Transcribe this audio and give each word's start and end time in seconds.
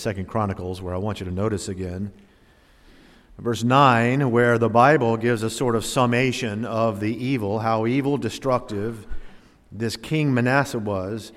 Second 0.00 0.26
Chronicles, 0.26 0.80
where 0.80 0.94
I 0.94 0.98
want 0.98 1.20
you 1.20 1.26
to 1.26 1.32
notice 1.32 1.68
again. 1.68 2.12
Verse 3.38 3.62
9, 3.62 4.30
where 4.30 4.58
the 4.58 4.68
Bible 4.68 5.16
gives 5.16 5.42
a 5.42 5.48
sort 5.48 5.74
of 5.74 5.84
summation 5.84 6.64
of 6.64 7.00
the 7.00 7.24
evil, 7.24 7.60
how 7.60 7.86
evil, 7.86 8.18
destructive 8.18 9.06
this 9.72 9.96
king 9.96 10.34
Manasseh 10.34 10.78
was 10.78 11.32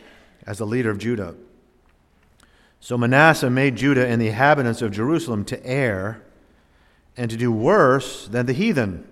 as 0.45 0.57
the 0.57 0.65
leader 0.65 0.89
of 0.89 0.97
Judah. 0.97 1.35
So 2.79 2.97
Manasseh 2.97 3.49
made 3.49 3.77
Judah 3.77 4.05
and 4.05 4.21
the 4.21 4.27
inhabitants 4.27 4.81
of 4.81 4.91
Jerusalem 4.91 5.45
to 5.45 5.65
err 5.65 6.21
and 7.15 7.31
to 7.31 7.37
do 7.37 7.51
worse 7.51 8.27
than 8.27 8.47
the 8.47 8.53
heathen, 8.53 9.07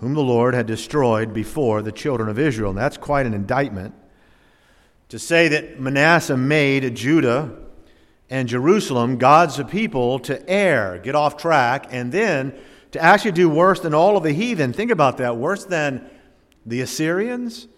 whom 0.00 0.14
the 0.14 0.20
Lord 0.20 0.54
had 0.54 0.66
destroyed 0.66 1.32
before 1.32 1.80
the 1.80 1.92
children 1.92 2.28
of 2.28 2.38
Israel. 2.38 2.70
And 2.70 2.78
that's 2.78 2.98
quite 2.98 3.24
an 3.24 3.32
indictment. 3.32 3.94
To 5.08 5.18
say 5.18 5.48
that 5.48 5.80
Manasseh 5.80 6.36
made 6.36 6.94
Judah 6.94 7.56
and 8.30 8.48
Jerusalem, 8.48 9.16
God's 9.16 9.62
people, 9.64 10.18
to 10.20 10.48
err, 10.48 10.98
get 10.98 11.14
off 11.14 11.36
track, 11.36 11.86
and 11.90 12.12
then 12.12 12.54
to 12.92 13.02
actually 13.02 13.32
do 13.32 13.48
worse 13.48 13.80
than 13.80 13.94
all 13.94 14.16
of 14.16 14.22
the 14.22 14.32
heathen. 14.32 14.72
Think 14.72 14.90
about 14.90 15.18
that. 15.18 15.36
Worse 15.36 15.64
than 15.64 16.08
the 16.66 16.80
Assyrians, 16.80 17.68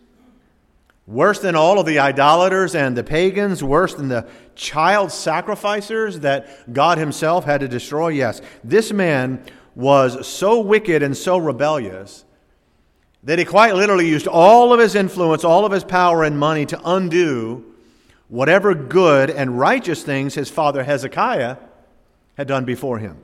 worse 1.06 1.38
than 1.38 1.54
all 1.54 1.78
of 1.78 1.86
the 1.86 1.98
idolaters 1.98 2.74
and 2.74 2.96
the 2.96 3.04
pagans, 3.04 3.62
worse 3.62 3.94
than 3.94 4.08
the 4.08 4.28
child 4.54 5.12
sacrificers 5.12 6.20
that 6.20 6.72
God 6.72 6.98
Himself 6.98 7.44
had 7.44 7.60
to 7.60 7.68
destroy. 7.68 8.08
Yes, 8.08 8.40
this 8.64 8.92
man 8.92 9.44
was 9.74 10.26
so 10.26 10.60
wicked 10.60 11.02
and 11.02 11.16
so 11.16 11.38
rebellious 11.38 12.24
that 13.22 13.38
he 13.38 13.44
quite 13.44 13.74
literally 13.74 14.08
used 14.08 14.26
all 14.26 14.72
of 14.72 14.80
his 14.80 14.94
influence, 14.94 15.44
all 15.44 15.66
of 15.66 15.72
his 15.72 15.84
power 15.84 16.24
and 16.24 16.38
money 16.38 16.64
to 16.66 16.80
undo 16.84 17.69
whatever 18.30 18.74
good 18.74 19.28
and 19.28 19.58
righteous 19.58 20.02
things 20.02 20.34
his 20.34 20.48
father 20.48 20.84
Hezekiah 20.84 21.56
had 22.36 22.46
done 22.46 22.64
before 22.64 22.98
him. 22.98 23.18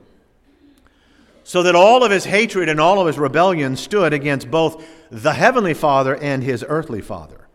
So 1.43 1.63
that 1.63 1.75
all 1.75 2.03
of 2.03 2.11
his 2.11 2.25
hatred 2.25 2.67
and 2.67 2.79
all 2.79 2.99
of 2.99 3.07
his 3.07 3.17
rebellion 3.17 3.77
stood 3.77 4.11
against 4.11 4.51
both 4.51 4.85
the 5.09 5.33
heavenly 5.33 5.73
father 5.73 6.15
and 6.17 6.43
his 6.43 6.63
earthly 6.67 7.01
father, 7.01 7.47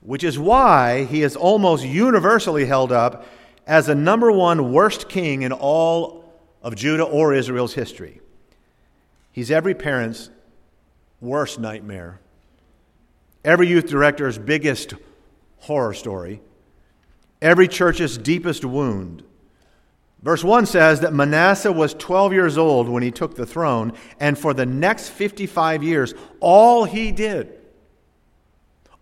which 0.00 0.24
is 0.24 0.38
why 0.38 1.04
he 1.04 1.22
is 1.22 1.36
almost 1.36 1.84
universally 1.84 2.64
held 2.64 2.90
up 2.90 3.24
as 3.64 3.86
the 3.86 3.94
number 3.94 4.32
one 4.32 4.72
worst 4.72 5.08
king 5.08 5.42
in 5.42 5.52
all 5.52 6.24
of 6.62 6.74
Judah 6.74 7.04
or 7.04 7.32
Israel's 7.32 7.74
history. 7.74 8.20
He's 9.30 9.52
every 9.52 9.74
parent's 9.74 10.30
worst 11.20 11.60
nightmare, 11.60 12.18
every 13.44 13.68
youth 13.68 13.86
director's 13.86 14.36
biggest 14.36 14.94
horror 15.58 15.94
story, 15.94 16.40
every 17.46 17.68
church's 17.68 18.18
deepest 18.18 18.64
wound. 18.64 19.22
Verse 20.20 20.42
1 20.42 20.66
says 20.66 21.00
that 21.00 21.12
Manasseh 21.12 21.72
was 21.72 21.94
12 21.94 22.32
years 22.32 22.58
old 22.58 22.88
when 22.88 23.04
he 23.04 23.12
took 23.12 23.36
the 23.36 23.46
throne, 23.46 23.92
and 24.18 24.36
for 24.36 24.52
the 24.52 24.66
next 24.66 25.10
55 25.10 25.84
years, 25.84 26.14
all 26.40 26.84
he 26.84 27.12
did, 27.12 27.52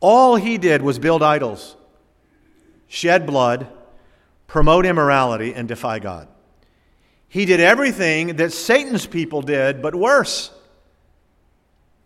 all 0.00 0.36
he 0.36 0.58
did 0.58 0.82
was 0.82 0.98
build 0.98 1.22
idols, 1.22 1.76
shed 2.86 3.26
blood, 3.26 3.66
promote 4.46 4.84
immorality, 4.84 5.54
and 5.54 5.66
defy 5.66 5.98
God. 5.98 6.28
He 7.28 7.46
did 7.46 7.60
everything 7.60 8.36
that 8.36 8.52
Satan's 8.52 9.06
people 9.06 9.40
did, 9.40 9.80
but 9.80 9.94
worse. 9.94 10.50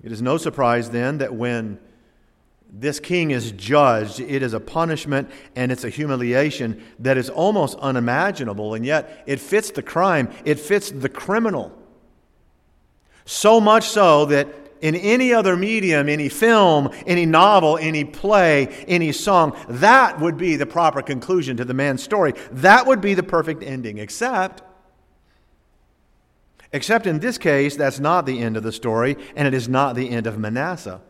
It 0.05 0.13
is 0.13 0.23
no 0.23 0.37
surprise 0.37 0.91
then 0.91 1.19
that 1.19 1.35
when 1.35 1.81
this 2.71 3.01
king 3.01 3.31
is 3.31 3.53
judged, 3.53 4.21
it 4.21 4.43
is 4.43 4.53
a 4.53 4.61
punishment 4.61 5.31
and 5.57 5.73
it's 5.73 5.85
a 5.85 5.89
humiliation 5.89 6.83
that 6.99 7.17
is 7.17 7.31
almost 7.31 7.79
unimaginable, 7.79 8.75
and 8.75 8.85
yet 8.85 9.25
it 9.27 9.41
fits 9.41 9.71
the 9.71 9.83
crime, 9.83 10.31
it 10.45 10.61
fits 10.61 10.91
the 10.91 11.09
criminal. 11.09 11.73
So 13.25 13.61
much 13.61 13.89
so 13.89 14.27
that 14.27 14.49
in 14.81 14.95
any 14.95 15.33
other 15.33 15.57
medium, 15.57 16.09
any 16.09 16.29
film, 16.29 16.91
any 17.07 17.27
novel, 17.27 17.79
any 17.79 18.05
play, 18.05 18.67
any 18.87 19.13
song, 19.13 19.57
that 19.69 20.21
would 20.21 20.37
be 20.37 20.57
the 20.57 20.67
proper 20.67 21.03
conclusion 21.03 21.57
to 21.57 21.65
the 21.65 21.75
man's 21.75 22.03
story. 22.03 22.35
That 22.53 22.87
would 22.87 23.01
be 23.01 23.15
the 23.15 23.23
perfect 23.23 23.63
ending, 23.63 23.99
except. 23.99 24.63
Except 26.73 27.07
in 27.07 27.19
this 27.19 27.39
case, 27.39 27.77
that's 27.77 27.99
not 27.99 28.27
the 28.27 28.41
end 28.41 28.57
of 28.57 28.63
the 28.63 28.73
story, 28.73 29.17
and 29.35 29.49
it 29.49 29.55
is 29.55 29.69
not 29.69 29.97
the 29.97 30.11
end 30.11 30.27
of 30.27 30.39
Manasseh. 30.39 31.01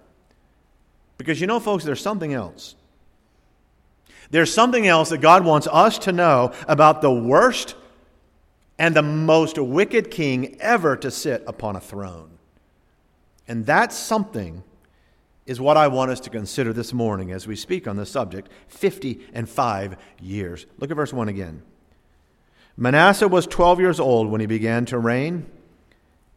Because 1.18 1.40
you 1.40 1.46
know, 1.46 1.60
folks, 1.60 1.84
there's 1.84 2.00
something 2.00 2.32
else. 2.32 2.76
There's 4.30 4.52
something 4.52 4.86
else 4.86 5.10
that 5.10 5.18
God 5.18 5.44
wants 5.44 5.66
us 5.70 5.98
to 6.00 6.12
know 6.12 6.52
about 6.66 7.02
the 7.02 7.12
worst 7.12 7.74
and 8.78 8.94
the 8.94 9.02
most 9.02 9.58
wicked 9.58 10.10
king 10.10 10.56
ever 10.60 10.96
to 10.96 11.10
sit 11.10 11.42
upon 11.46 11.76
a 11.76 11.80
throne. 11.80 12.30
And 13.48 13.66
that 13.66 13.92
something 13.92 14.62
is 15.46 15.60
what 15.60 15.78
I 15.78 15.88
want 15.88 16.10
us 16.10 16.20
to 16.20 16.30
consider 16.30 16.72
this 16.74 16.92
morning 16.92 17.32
as 17.32 17.46
we 17.46 17.56
speak 17.56 17.88
on 17.88 17.96
the 17.96 18.04
subject 18.04 18.50
50 18.68 19.18
and 19.32 19.48
5 19.48 19.96
years. 20.20 20.66
Look 20.78 20.90
at 20.90 20.96
verse 20.96 21.12
1 21.12 21.28
again. 21.28 21.62
Manasseh 22.76 23.26
was 23.26 23.46
12 23.46 23.80
years 23.80 23.98
old 23.98 24.30
when 24.30 24.42
he 24.42 24.46
began 24.46 24.84
to 24.84 24.98
reign, 24.98 25.46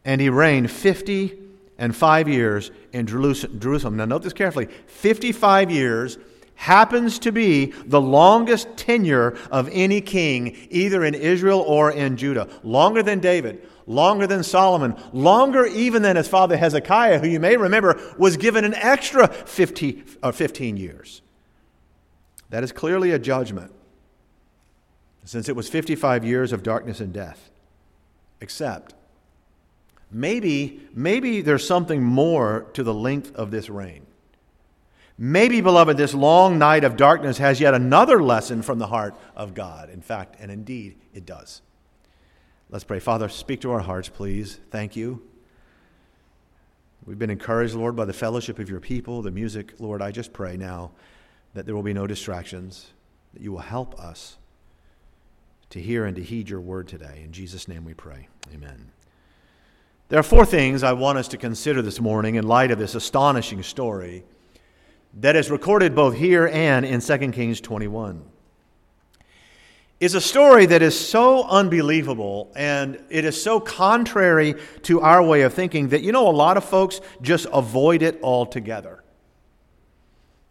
and 0.04 0.20
he 0.20 0.28
reigned 0.30 0.70
50 0.70 1.38
and 1.82 1.96
five 1.96 2.28
years 2.28 2.70
in 2.92 3.08
Jerusalem. 3.08 3.96
Now, 3.96 4.04
note 4.04 4.22
this 4.22 4.32
carefully 4.32 4.66
55 4.86 5.68
years 5.68 6.16
happens 6.54 7.18
to 7.18 7.32
be 7.32 7.72
the 7.86 8.00
longest 8.00 8.68
tenure 8.76 9.36
of 9.50 9.68
any 9.72 10.00
king, 10.00 10.56
either 10.70 11.04
in 11.04 11.12
Israel 11.12 11.58
or 11.58 11.90
in 11.90 12.16
Judah. 12.16 12.48
Longer 12.62 13.02
than 13.02 13.18
David, 13.18 13.66
longer 13.88 14.28
than 14.28 14.44
Solomon, 14.44 14.94
longer 15.12 15.66
even 15.66 16.02
than 16.02 16.14
his 16.14 16.28
father 16.28 16.56
Hezekiah, 16.56 17.18
who 17.18 17.26
you 17.26 17.40
may 17.40 17.56
remember 17.56 18.00
was 18.16 18.36
given 18.36 18.64
an 18.64 18.74
extra 18.74 19.26
50, 19.26 20.04
or 20.22 20.28
uh, 20.28 20.32
15 20.32 20.76
years. 20.76 21.20
That 22.50 22.62
is 22.62 22.70
clearly 22.70 23.10
a 23.10 23.18
judgment, 23.18 23.72
since 25.24 25.48
it 25.48 25.56
was 25.56 25.68
55 25.68 26.24
years 26.24 26.52
of 26.52 26.62
darkness 26.62 27.00
and 27.00 27.12
death. 27.12 27.50
Except, 28.40 28.94
maybe, 30.12 30.80
maybe 30.94 31.40
there's 31.40 31.66
something 31.66 32.02
more 32.02 32.66
to 32.74 32.82
the 32.82 32.94
length 32.94 33.34
of 33.34 33.50
this 33.50 33.68
reign. 33.68 34.06
Maybe, 35.18 35.60
beloved, 35.60 35.96
this 35.96 36.14
long 36.14 36.58
night 36.58 36.84
of 36.84 36.96
darkness 36.96 37.38
has 37.38 37.60
yet 37.60 37.74
another 37.74 38.22
lesson 38.22 38.62
from 38.62 38.78
the 38.78 38.86
heart 38.86 39.14
of 39.36 39.54
God. 39.54 39.90
In 39.90 40.00
fact, 40.00 40.36
and 40.40 40.50
indeed, 40.50 40.96
it 41.14 41.26
does. 41.26 41.62
Let's 42.70 42.84
pray. 42.84 42.98
Father, 42.98 43.28
speak 43.28 43.60
to 43.60 43.70
our 43.70 43.80
hearts, 43.80 44.08
please. 44.08 44.58
Thank 44.70 44.96
you. 44.96 45.22
We've 47.04 47.18
been 47.18 47.30
encouraged, 47.30 47.74
Lord, 47.74 47.96
by 47.96 48.04
the 48.04 48.12
fellowship 48.12 48.58
of 48.58 48.70
your 48.70 48.80
people, 48.80 49.22
the 49.22 49.30
music. 49.30 49.74
Lord, 49.78 50.00
I 50.00 50.10
just 50.10 50.32
pray 50.32 50.56
now 50.56 50.92
that 51.52 51.66
there 51.66 51.74
will 51.74 51.82
be 51.82 51.92
no 51.92 52.06
distractions, 52.06 52.92
that 53.34 53.42
you 53.42 53.52
will 53.52 53.58
help 53.58 53.98
us 54.00 54.38
to 55.70 55.80
hear 55.80 56.04
and 56.04 56.16
to 56.16 56.22
heed 56.22 56.48
your 56.48 56.60
word 56.60 56.88
today. 56.88 57.22
In 57.24 57.32
Jesus' 57.32 57.68
name 57.68 57.84
we 57.84 57.94
pray. 57.94 58.28
Amen. 58.54 58.92
There 60.12 60.20
are 60.20 60.22
four 60.22 60.44
things 60.44 60.82
I 60.82 60.92
want 60.92 61.16
us 61.16 61.28
to 61.28 61.38
consider 61.38 61.80
this 61.80 61.98
morning 61.98 62.34
in 62.34 62.46
light 62.46 62.70
of 62.70 62.78
this 62.78 62.94
astonishing 62.94 63.62
story 63.62 64.24
that 65.14 65.36
is 65.36 65.50
recorded 65.50 65.94
both 65.94 66.16
here 66.16 66.48
and 66.48 66.84
in 66.84 67.00
2 67.00 67.18
Kings 67.30 67.62
21. 67.62 68.22
It's 70.00 70.12
a 70.12 70.20
story 70.20 70.66
that 70.66 70.82
is 70.82 71.00
so 71.00 71.44
unbelievable 71.44 72.52
and 72.54 73.02
it 73.08 73.24
is 73.24 73.42
so 73.42 73.58
contrary 73.58 74.56
to 74.82 75.00
our 75.00 75.22
way 75.22 75.40
of 75.40 75.54
thinking 75.54 75.88
that, 75.88 76.02
you 76.02 76.12
know, 76.12 76.28
a 76.28 76.30
lot 76.30 76.58
of 76.58 76.64
folks 76.66 77.00
just 77.22 77.46
avoid 77.50 78.02
it 78.02 78.20
altogether. 78.22 79.02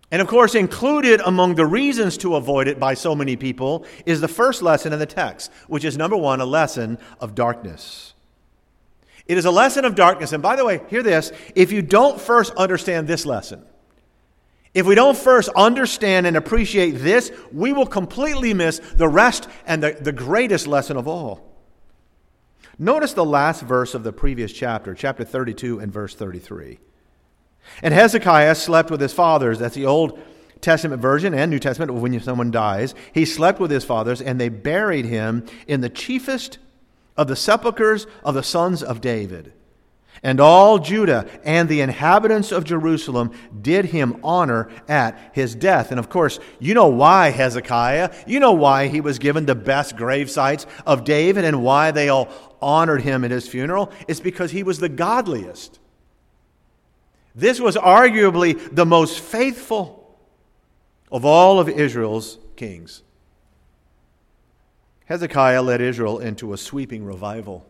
And 0.10 0.24
of 0.24 0.28
course, 0.28 0.56
included 0.56 1.22
among 1.24 1.54
the 1.54 1.68
reasons 1.68 2.18
to 2.18 2.36
avoid 2.36 2.68
it 2.68 2.80
by 2.80 2.96
so 2.96 3.14
many 3.14 3.36
people 3.36 3.86
is 4.08 4.22
the 4.22 4.28
first 4.28 4.64
lesson 4.64 4.92
in 4.92 4.98
the 4.98 5.06
text, 5.06 5.52
which 5.68 5.86
is 5.86 6.00
number 6.00 6.18
one, 6.18 6.42
a 6.42 6.46
lesson 6.46 6.98
of 7.20 7.36
darkness. 7.36 8.16
It 9.26 9.38
is 9.38 9.46
a 9.46 9.52
lesson 9.52 9.86
of 9.86 9.96
darkness. 9.96 10.34
And 10.34 10.42
by 10.42 10.56
the 10.56 10.66
way, 10.66 10.82
hear 10.90 11.04
this 11.04 11.32
if 11.56 11.72
you 11.72 11.82
don't 11.82 12.20
first 12.20 12.54
understand 12.56 13.08
this 13.08 13.26
lesson, 13.26 13.66
if 14.74 14.86
we 14.86 14.96
don't 14.96 15.18
first 15.18 15.50
understand 15.50 16.26
and 16.26 16.38
appreciate 16.38 16.92
this, 16.92 17.32
we 17.52 17.74
will 17.74 17.86
completely 17.86 18.54
miss 18.54 18.80
the 18.80 19.08
rest 19.08 19.48
and 19.66 19.84
the, 19.84 19.98
the 20.00 20.14
greatest 20.14 20.66
lesson 20.66 20.96
of 20.96 21.08
all. 21.08 21.48
Notice 22.80 23.14
the 23.14 23.26
last 23.26 23.62
verse 23.62 23.94
of 23.94 24.04
the 24.04 24.14
previous 24.14 24.52
chapter, 24.52 24.96
chapter 24.96 25.24
32 25.24 25.80
and 25.80 25.92
verse 25.92 26.16
33. 26.16 26.80
And 27.84 27.94
Hezekiah 27.94 28.56
slept 28.56 28.90
with 28.90 29.02
his 29.02 29.14
fathers. 29.14 29.60
That's 29.60 29.76
the 29.76 29.86
Old 29.86 30.20
Testament 30.62 31.02
version 31.02 31.34
and 31.34 31.52
New 31.52 31.60
Testament 31.60 31.94
when 31.94 32.20
someone 32.22 32.50
dies. 32.50 32.96
He 33.14 33.26
slept 33.26 33.60
with 33.60 33.72
his 33.72 33.84
fathers, 33.84 34.22
and 34.22 34.40
they 34.40 34.50
buried 34.50 35.06
him 35.06 35.46
in 35.68 35.82
the 35.82 35.90
chiefest 35.90 36.58
of 37.18 37.28
the 37.28 37.36
sepulchres 37.36 38.08
of 38.24 38.36
the 38.36 38.44
sons 38.44 38.82
of 38.84 39.02
David. 39.02 39.54
And 40.24 40.40
all 40.40 40.78
Judah 40.78 41.28
and 41.44 41.68
the 41.68 41.82
inhabitants 41.82 42.52
of 42.52 42.64
Jerusalem 42.64 43.32
did 43.60 43.86
him 43.86 44.20
honor 44.24 44.70
at 44.88 45.18
his 45.34 45.56
death. 45.56 45.90
And 45.90 46.00
of 46.00 46.10
course, 46.10 46.40
you 46.60 46.76
know 46.76 46.90
why 46.90 47.30
Hezekiah, 47.30 48.14
you 48.28 48.40
know 48.40 48.52
why 48.52 48.88
he 48.88 49.02
was 49.02 49.18
given 49.18 49.46
the 49.48 49.56
best 49.56 49.96
grave 49.96 50.30
sites 50.30 50.68
of 50.86 51.06
David 51.06 51.44
and 51.44 51.64
why 51.64 51.90
they 51.90 52.10
all 52.10 52.30
honored 52.62 53.02
him 53.02 53.24
at 53.24 53.32
his 53.32 53.48
funeral. 53.48 53.92
It's 54.08 54.20
because 54.20 54.52
he 54.52 54.62
was 54.62 54.78
the 54.78 54.90
godliest. 54.90 55.80
This 57.34 57.60
was 57.60 57.76
arguably 57.76 58.74
the 58.76 58.86
most 58.86 59.20
faithful 59.20 60.20
of 61.12 61.26
all 61.26 61.60
of 61.60 61.68
Israel's 61.68 62.38
kings. 62.56 63.02
Hezekiah 65.12 65.62
led 65.62 65.82
Israel 65.82 66.20
into 66.20 66.54
a 66.54 66.58
sweeping 66.58 67.04
revival. 67.04 67.66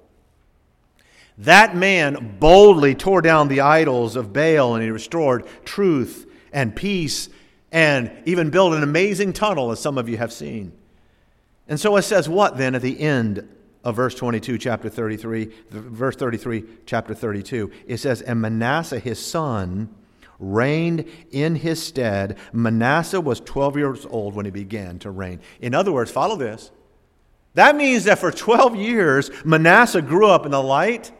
That 1.39 1.75
man 1.75 2.37
boldly 2.39 2.93
tore 2.93 3.23
down 3.23 3.47
the 3.47 3.61
idols 3.61 4.15
of 4.15 4.31
Baal 4.31 4.75
and 4.75 4.83
he 4.83 4.91
restored 4.91 5.47
truth 5.65 6.31
and 6.53 6.75
peace 6.75 7.29
and 7.71 8.11
even 8.25 8.51
built 8.51 8.75
an 8.75 8.83
amazing 8.83 9.33
tunnel, 9.33 9.71
as 9.71 9.79
some 9.79 9.97
of 9.97 10.07
you 10.07 10.17
have 10.17 10.31
seen. 10.31 10.71
And 11.67 11.79
so 11.79 11.95
it 11.95 12.03
says, 12.03 12.29
what 12.29 12.57
then 12.57 12.75
at 12.75 12.83
the 12.83 12.99
end 12.99 13.49
of 13.83 13.95
verse 13.95 14.13
22, 14.13 14.59
chapter 14.59 14.87
33, 14.87 15.51
verse 15.71 16.15
33, 16.15 16.63
chapter 16.85 17.15
32? 17.15 17.71
It 17.87 17.97
says, 17.97 18.21
And 18.21 18.39
Manasseh 18.39 18.99
his 18.99 19.17
son 19.17 19.89
reigned 20.37 21.05
in 21.31 21.55
his 21.55 21.81
stead. 21.81 22.37
Manasseh 22.53 23.19
was 23.19 23.39
12 23.39 23.77
years 23.77 24.05
old 24.05 24.35
when 24.35 24.45
he 24.45 24.51
began 24.51 24.99
to 24.99 25.09
reign. 25.09 25.39
In 25.59 25.73
other 25.73 25.91
words, 25.91 26.11
follow 26.11 26.35
this. 26.35 26.69
That 27.53 27.75
means 27.75 28.05
that 28.05 28.19
for 28.19 28.31
12 28.31 28.75
years, 28.75 29.29
Manasseh 29.43 30.01
grew 30.01 30.27
up 30.27 30.45
in 30.45 30.51
the 30.51 30.61
light 30.61 31.11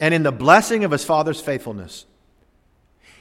and 0.00 0.14
in 0.14 0.22
the 0.22 0.32
blessing 0.32 0.84
of 0.84 0.90
his 0.90 1.04
father's 1.04 1.40
faithfulness. 1.40 2.06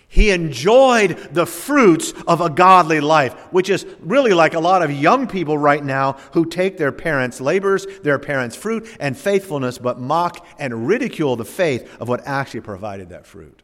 He 0.07 0.29
enjoyed 0.29 1.17
the 1.33 1.47
fruits 1.47 2.13
of 2.27 2.39
a 2.39 2.49
godly 2.49 3.01
life, 3.01 3.33
which 3.51 3.67
is 3.67 3.83
really 3.99 4.33
like 4.33 4.53
a 4.53 4.59
lot 4.59 4.83
of 4.83 4.91
young 4.91 5.25
people 5.25 5.57
right 5.57 5.83
now 5.83 6.13
who 6.33 6.45
take 6.45 6.77
their 6.77 6.91
parents' 6.91 7.41
labors, 7.41 7.87
their 8.03 8.19
parents' 8.19 8.55
fruit, 8.55 8.87
and 8.99 9.17
faithfulness, 9.17 9.79
but 9.79 9.99
mock 9.99 10.45
and 10.59 10.87
ridicule 10.87 11.35
the 11.35 11.43
faith 11.43 11.99
of 11.99 12.09
what 12.09 12.27
actually 12.27 12.61
provided 12.61 13.09
that 13.09 13.25
fruit. 13.25 13.63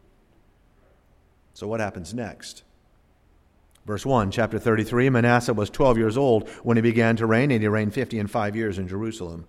So, 1.54 1.68
what 1.68 1.82
happens 1.82 2.16
next? 2.16 2.64
Verse 3.90 4.06
1, 4.06 4.30
chapter 4.30 4.60
33 4.60 5.10
Manasseh 5.10 5.52
was 5.52 5.72
12 5.72 5.98
years 5.98 6.16
old 6.16 6.48
when 6.62 6.78
he 6.78 6.82
began 6.82 7.16
to 7.16 7.26
reign, 7.26 7.50
and 7.50 7.60
he 7.60 7.68
reigned 7.68 7.92
50 7.92 8.20
and 8.20 8.30
5 8.30 8.56
years 8.56 8.78
in 8.78 8.88
Jerusalem. 8.88 9.48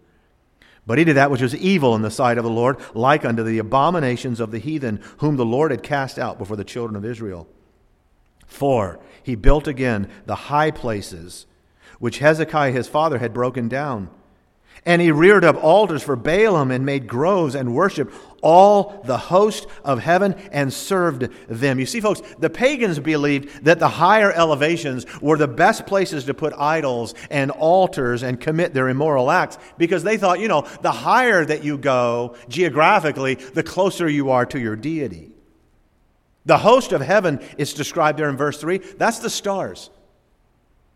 But 0.87 0.97
he 0.97 1.05
did 1.05 1.17
that 1.17 1.31
which 1.31 1.43
was 1.43 1.55
evil 1.55 1.95
in 1.95 2.01
the 2.01 2.11
sight 2.11 2.39
of 2.39 2.45
the 2.45 2.49
Lord, 2.49 2.79
like 2.95 3.23
unto 3.23 3.43
the 3.43 3.59
abominations 3.59 4.41
of 4.41 4.51
the 4.51 4.59
heathen, 4.59 5.03
whom 5.19 5.37
the 5.37 5.45
Lord 5.45 5.73
had 5.73 5.83
cast 5.83 6.19
out 6.19 6.39
before 6.39 6.57
the 6.57 6.65
children 6.65 6.97
of 6.97 7.05
Israel. 7.05 7.49
For 8.47 8.99
he 9.23 9.35
built 9.35 9.69
again 9.69 10.09
the 10.25 10.37
high 10.37 10.71
places 10.71 11.45
which 11.99 12.21
Hezekiah 12.21 12.73
his 12.73 12.89
father 12.89 13.19
had 13.19 13.35
broken 13.35 13.69
down 13.69 14.09
and 14.85 15.03
he 15.03 15.11
reared 15.11 15.45
up 15.45 15.63
altars 15.63 16.03
for 16.03 16.17
Baalim 16.17 16.75
and 16.75 16.87
made 16.87 17.07
groves 17.07 17.55
and 17.55 17.75
worshiped 17.75 18.15
all 18.43 19.03
the 19.05 19.19
host 19.19 19.67
of 19.85 20.01
heaven 20.01 20.35
and 20.51 20.73
served 20.73 21.29
them. 21.49 21.79
You 21.79 21.87
see, 21.87 22.01
folks, 22.01 22.23
the 22.39 22.51
pagans 22.51 22.99
believed 22.99 23.65
that 23.65 23.79
the 23.79 23.89
higher 23.89 24.33
elevations 24.33 25.05
were 25.21 25.37
the 25.37 25.49
best 25.49 25.87
places 25.87 26.25
to 26.25 26.35
put 26.35 26.55
idols 26.55 27.15
and 27.31 27.51
altars 27.51 28.23
and 28.23 28.41
commit 28.41 28.73
their 28.73 28.89
immoral 28.89 29.31
acts 29.31 29.59
because 29.77 30.03
they 30.03 30.17
thought, 30.17 30.41
you 30.41 30.49
know, 30.49 30.67
the 30.81 30.93
higher 30.93 31.45
that 31.45 31.65
you 31.65 31.77
go 31.77 32.35
geographically, 32.49 33.35
the 33.35 33.63
closer 33.63 34.09
you 34.09 34.31
are 34.31 34.47
to 34.47 34.59
your 34.59 34.77
deity. 34.77 35.31
The 36.47 36.59
host 36.59 36.93
of 36.93 37.03
heaven 37.03 37.41
is 37.59 37.75
described 37.75 38.19
there 38.19 38.31
in 38.31 38.37
verse 38.37 38.59
3. 38.59 38.79
That's 38.79 39.19
the 39.19 39.31
stars. 39.31 39.91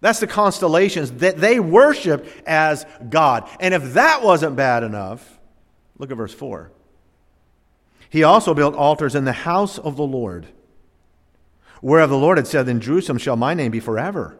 That's 0.04 0.20
the 0.20 0.26
constellations 0.26 1.12
that 1.12 1.38
they 1.38 1.58
worshiped 1.58 2.28
as 2.46 2.84
God. 3.08 3.48
And 3.58 3.72
if 3.72 3.94
that 3.94 4.22
wasn't 4.22 4.54
bad 4.54 4.82
enough, 4.82 5.38
look 5.96 6.10
at 6.10 6.18
verse 6.18 6.34
4. 6.34 6.70
He 8.10 8.22
also 8.22 8.52
built 8.52 8.74
altars 8.74 9.14
in 9.14 9.24
the 9.24 9.32
house 9.32 9.78
of 9.78 9.96
the 9.96 10.04
Lord, 10.04 10.46
whereof 11.80 12.10
the 12.10 12.18
Lord 12.18 12.36
had 12.36 12.46
said, 12.46 12.68
In 12.68 12.82
Jerusalem 12.82 13.16
shall 13.16 13.36
my 13.36 13.54
name 13.54 13.70
be 13.70 13.80
forever. 13.80 14.36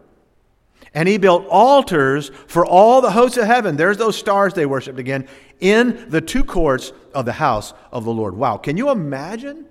And 0.92 1.08
he 1.08 1.16
built 1.16 1.46
altars 1.48 2.30
for 2.46 2.66
all 2.66 3.00
the 3.00 3.12
hosts 3.12 3.38
of 3.38 3.46
heaven. 3.46 3.78
There's 3.78 3.96
those 3.96 4.18
stars 4.18 4.52
they 4.52 4.66
worshiped 4.66 4.98
again 4.98 5.26
in 5.60 6.10
the 6.10 6.20
two 6.20 6.44
courts 6.44 6.92
of 7.14 7.24
the 7.24 7.32
house 7.32 7.72
of 7.90 8.04
the 8.04 8.12
Lord. 8.12 8.36
Wow. 8.36 8.58
Can 8.58 8.76
you 8.76 8.90
imagine? 8.90 9.64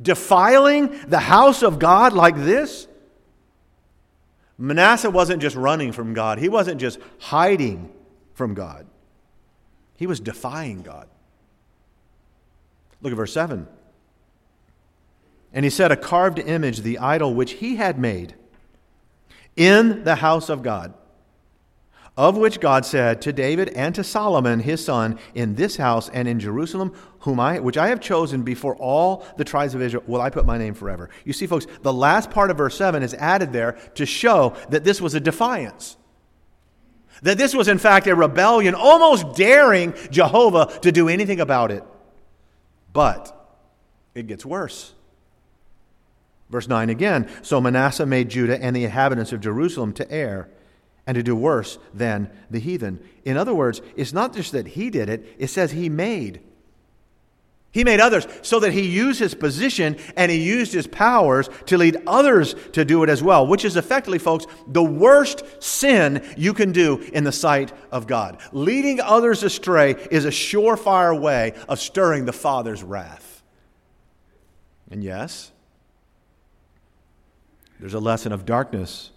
Defiling 0.00 0.96
the 1.08 1.18
house 1.18 1.64
of 1.64 1.80
God 1.80 2.12
like 2.12 2.36
this? 2.36 2.86
Manasseh 4.56 5.10
wasn't 5.10 5.42
just 5.42 5.56
running 5.56 5.92
from 5.92 6.14
God, 6.14 6.38
he 6.38 6.48
wasn't 6.48 6.80
just 6.80 6.98
hiding 7.18 7.92
from 8.34 8.54
God, 8.54 8.86
he 9.96 10.06
was 10.06 10.20
defying 10.20 10.82
God. 10.82 11.08
Look 13.00 13.12
at 13.12 13.16
verse 13.16 13.32
7. 13.32 13.68
And 15.52 15.64
he 15.64 15.70
set 15.70 15.92
a 15.92 15.96
carved 15.96 16.38
image, 16.38 16.80
the 16.80 16.98
idol 16.98 17.34
which 17.34 17.52
he 17.52 17.76
had 17.76 17.98
made, 17.98 18.34
in 19.56 20.02
the 20.02 20.16
house 20.16 20.48
of 20.48 20.62
God 20.62 20.94
of 22.16 22.36
which 22.36 22.60
God 22.60 22.86
said 22.86 23.22
to 23.22 23.32
David 23.32 23.70
and 23.70 23.94
to 23.94 24.04
Solomon 24.04 24.60
his 24.60 24.84
son, 24.84 25.18
In 25.34 25.56
this 25.56 25.76
house 25.76 26.08
and 26.08 26.28
in 26.28 26.38
Jerusalem, 26.38 26.92
whom 27.20 27.40
I, 27.40 27.58
which 27.58 27.76
I 27.76 27.88
have 27.88 28.00
chosen 28.00 28.42
before 28.42 28.76
all 28.76 29.26
the 29.36 29.44
tribes 29.44 29.74
of 29.74 29.82
Israel, 29.82 30.04
will 30.06 30.20
I 30.20 30.30
put 30.30 30.46
my 30.46 30.56
name 30.56 30.74
forever. 30.74 31.10
You 31.24 31.32
see, 31.32 31.46
folks, 31.46 31.66
the 31.82 31.92
last 31.92 32.30
part 32.30 32.50
of 32.50 32.58
verse 32.58 32.76
7 32.76 33.02
is 33.02 33.14
added 33.14 33.52
there 33.52 33.72
to 33.96 34.06
show 34.06 34.54
that 34.68 34.84
this 34.84 35.00
was 35.00 35.14
a 35.14 35.20
defiance. 35.20 35.96
That 37.22 37.38
this 37.38 37.54
was, 37.54 37.66
in 37.66 37.78
fact, 37.78 38.06
a 38.06 38.14
rebellion, 38.14 38.74
almost 38.74 39.34
daring 39.34 39.94
Jehovah 40.10 40.78
to 40.82 40.92
do 40.92 41.08
anything 41.08 41.40
about 41.40 41.72
it. 41.72 41.82
But 42.92 43.34
it 44.14 44.28
gets 44.28 44.46
worse. 44.46 44.92
Verse 46.48 46.68
9 46.68 46.90
again 46.90 47.28
So 47.42 47.60
Manasseh 47.60 48.06
made 48.06 48.28
Judah 48.28 48.62
and 48.62 48.76
the 48.76 48.84
inhabitants 48.84 49.32
of 49.32 49.40
Jerusalem 49.40 49.92
to 49.94 50.08
err 50.12 50.48
and 51.06 51.14
to 51.14 51.22
do 51.22 51.36
worse 51.36 51.78
than 51.92 52.30
the 52.50 52.58
heathen. 52.58 53.00
In 53.24 53.36
other 53.36 53.54
words, 53.54 53.80
it's 53.96 54.12
not 54.12 54.34
just 54.34 54.52
that 54.52 54.68
he 54.68 54.90
did 54.90 55.08
it, 55.08 55.26
it 55.38 55.48
says 55.48 55.72
he 55.72 55.88
made. 55.88 56.40
He 57.74 57.82
made 57.82 57.98
others 57.98 58.28
so 58.42 58.60
that 58.60 58.72
he 58.72 58.82
used 58.82 59.18
his 59.18 59.34
position 59.34 59.96
and 60.16 60.30
he 60.30 60.38
used 60.38 60.72
his 60.72 60.86
powers 60.86 61.50
to 61.66 61.76
lead 61.76 61.96
others 62.06 62.54
to 62.72 62.84
do 62.84 63.02
it 63.02 63.10
as 63.10 63.20
well, 63.20 63.48
which 63.48 63.64
is 63.64 63.76
effectively, 63.76 64.20
folks, 64.20 64.46
the 64.68 64.82
worst 64.82 65.42
sin 65.60 66.24
you 66.36 66.54
can 66.54 66.70
do 66.70 66.98
in 67.12 67.24
the 67.24 67.32
sight 67.32 67.72
of 67.90 68.06
God. 68.06 68.38
Leading 68.52 69.00
others 69.00 69.42
astray 69.42 69.96
is 70.12 70.24
a 70.24 70.28
surefire 70.28 71.20
way 71.20 71.54
of 71.68 71.80
stirring 71.80 72.26
the 72.26 72.32
Father's 72.32 72.84
wrath. 72.84 73.42
And 74.88 75.02
yes, 75.02 75.50
there's 77.80 77.94
a 77.94 77.98
lesson 77.98 78.30
of 78.30 78.46
darkness 78.46 79.10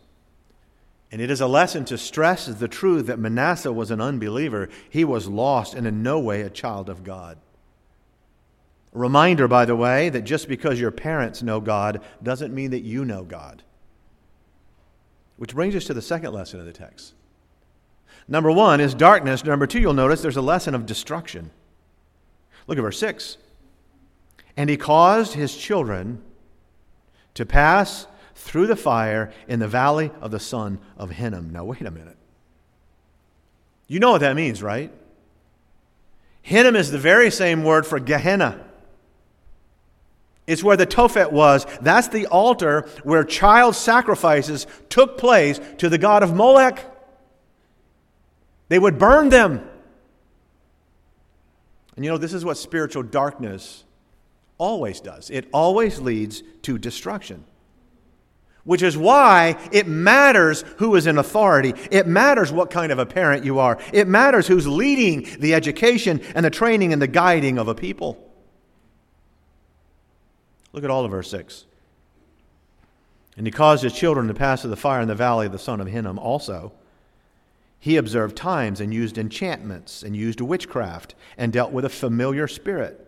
and 1.11 1.21
it 1.21 1.31
is 1.31 1.39
a 1.39 1.47
lesson 1.47 1.85
to 1.85 1.97
stress 1.97 2.47
the 2.47 2.67
truth 2.67 3.07
that 3.07 3.19
Manasseh 3.19 3.71
was 3.71 3.91
an 3.91 4.01
unbeliever. 4.01 4.69
He 4.89 5.05
was 5.05 5.27
lost 5.27 5.73
and 5.73 5.87
in 5.87 6.03
no 6.03 6.19
way 6.19 6.41
a 6.41 6.49
child 6.49 6.89
of 6.89 7.03
God. 7.03 7.37
A 8.93 8.99
reminder, 8.99 9.47
by 9.47 9.65
the 9.65 9.75
way, 9.75 10.09
that 10.09 10.23
just 10.23 10.47
because 10.49 10.79
your 10.79 10.91
parents 10.91 11.41
know 11.41 11.61
God 11.61 12.01
doesn't 12.21 12.53
mean 12.53 12.71
that 12.71 12.81
you 12.81 13.05
know 13.05 13.23
God. 13.23 13.63
Which 15.37 15.55
brings 15.55 15.75
us 15.75 15.85
to 15.85 15.93
the 15.93 16.01
second 16.01 16.33
lesson 16.33 16.59
of 16.59 16.65
the 16.65 16.73
text. 16.73 17.13
Number 18.27 18.51
one 18.51 18.81
is 18.81 18.93
darkness. 18.93 19.45
Number 19.45 19.67
two, 19.67 19.79
you'll 19.79 19.93
notice 19.93 20.21
there's 20.21 20.35
a 20.35 20.41
lesson 20.41 20.75
of 20.75 20.85
destruction. 20.85 21.51
Look 22.65 22.77
at 22.77 22.81
verse 22.81 22.99
6. 22.99 23.37
And 24.57 24.69
he 24.69 24.75
caused 24.75 25.33
his 25.33 25.55
children 25.55 26.21
to 27.35 27.45
pass 27.45 28.07
through 28.37 28.67
the 28.67 28.75
fire 28.75 29.33
in 29.47 29.59
the 29.59 29.67
valley 29.67 30.11
of 30.21 30.31
the 30.31 30.39
son 30.39 30.79
of 30.97 31.09
Hinnom. 31.09 31.49
Now, 31.49 31.65
wait 31.65 31.81
a 31.81 31.91
minute. 31.91 32.15
You 33.87 33.99
know 33.99 34.11
what 34.11 34.21
that 34.21 34.35
means, 34.35 34.61
right? 34.61 34.91
Hinnom 36.43 36.75
is 36.75 36.91
the 36.91 36.99
very 36.99 37.31
same 37.31 37.63
word 37.63 37.85
for 37.85 37.99
Gehenna. 37.99 38.63
It's 40.45 40.63
where 40.63 40.77
the 40.77 40.87
Tophet 40.87 41.31
was. 41.31 41.65
That's 41.81 42.07
the 42.07 42.27
altar 42.27 42.87
where 43.03 43.23
child 43.23 43.75
sacrifices 43.75 44.65
took 44.87 45.17
place 45.17 45.59
to 45.79 45.89
the 45.89 45.97
god 45.97 46.23
of 46.23 46.33
Molech. 46.33 46.85
They 48.69 48.79
would 48.79 48.97
burn 48.97 49.29
them. 49.29 49.67
And 51.95 52.05
you 52.05 52.11
know, 52.11 52.17
this 52.17 52.33
is 52.33 52.45
what 52.45 52.57
spiritual 52.57 53.03
darkness 53.03 53.83
always 54.59 54.99
does 55.01 55.29
it 55.29 55.47
always 55.51 55.99
leads 55.99 56.41
to 56.63 56.77
destruction. 56.77 57.43
Which 58.67 58.81
is 58.81 58.97
why 58.97 59.57
it 59.71 59.87
matters 59.87 60.65
who 60.75 60.93
is 60.95 61.07
in 61.07 61.17
authority. 61.17 61.73
It 61.89 62.05
matters 62.05 62.51
what 62.51 62.69
kind 62.69 62.91
of 62.91 62.99
a 62.99 63.05
parent 63.05 63.45
you 63.45 63.59
are. 63.59 63.79
It 63.93 64.09
matters 64.09 64.45
who's 64.45 64.67
leading 64.67 65.25
the 65.39 65.53
education 65.53 66.21
and 66.35 66.45
the 66.45 66.49
training 66.49 66.91
and 66.91 67.01
the 67.01 67.07
guiding 67.07 67.57
of 67.57 67.69
a 67.69 67.73
people. 67.73 68.21
Look 70.73 70.83
at 70.83 70.89
all 70.89 71.05
of 71.05 71.11
verse 71.11 71.31
6. 71.31 71.63
And 73.37 73.47
he 73.47 73.51
caused 73.51 73.83
his 73.83 73.93
children 73.93 74.27
to 74.27 74.33
pass 74.33 74.61
through 74.61 74.71
the 74.71 74.75
fire 74.75 74.99
in 74.99 75.07
the 75.07 75.15
valley 75.15 75.45
of 75.45 75.53
the 75.53 75.59
son 75.59 75.79
of 75.79 75.87
Hinnom 75.87 76.19
also. 76.19 76.73
He 77.79 77.95
observed 77.95 78.35
times 78.35 78.81
and 78.81 78.93
used 78.93 79.17
enchantments 79.17 80.03
and 80.03 80.13
used 80.13 80.41
witchcraft 80.41 81.15
and 81.37 81.53
dealt 81.53 81.71
with 81.71 81.85
a 81.85 81.89
familiar 81.89 82.49
spirit 82.49 83.06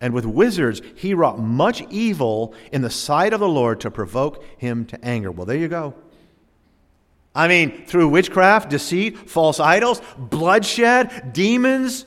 and 0.00 0.14
with 0.14 0.24
wizards, 0.24 0.80
he 0.94 1.14
wrought 1.14 1.38
much 1.38 1.82
evil 1.90 2.54
in 2.72 2.82
the 2.82 2.90
sight 2.90 3.32
of 3.32 3.40
the 3.40 3.48
Lord 3.48 3.80
to 3.80 3.90
provoke 3.90 4.44
him 4.58 4.84
to 4.86 5.04
anger. 5.04 5.30
Well, 5.30 5.46
there 5.46 5.56
you 5.56 5.68
go. 5.68 5.94
I 7.34 7.48
mean, 7.48 7.84
through 7.86 8.08
witchcraft, 8.08 8.70
deceit, 8.70 9.30
false 9.30 9.60
idols, 9.60 10.00
bloodshed, 10.16 11.32
demons. 11.32 12.06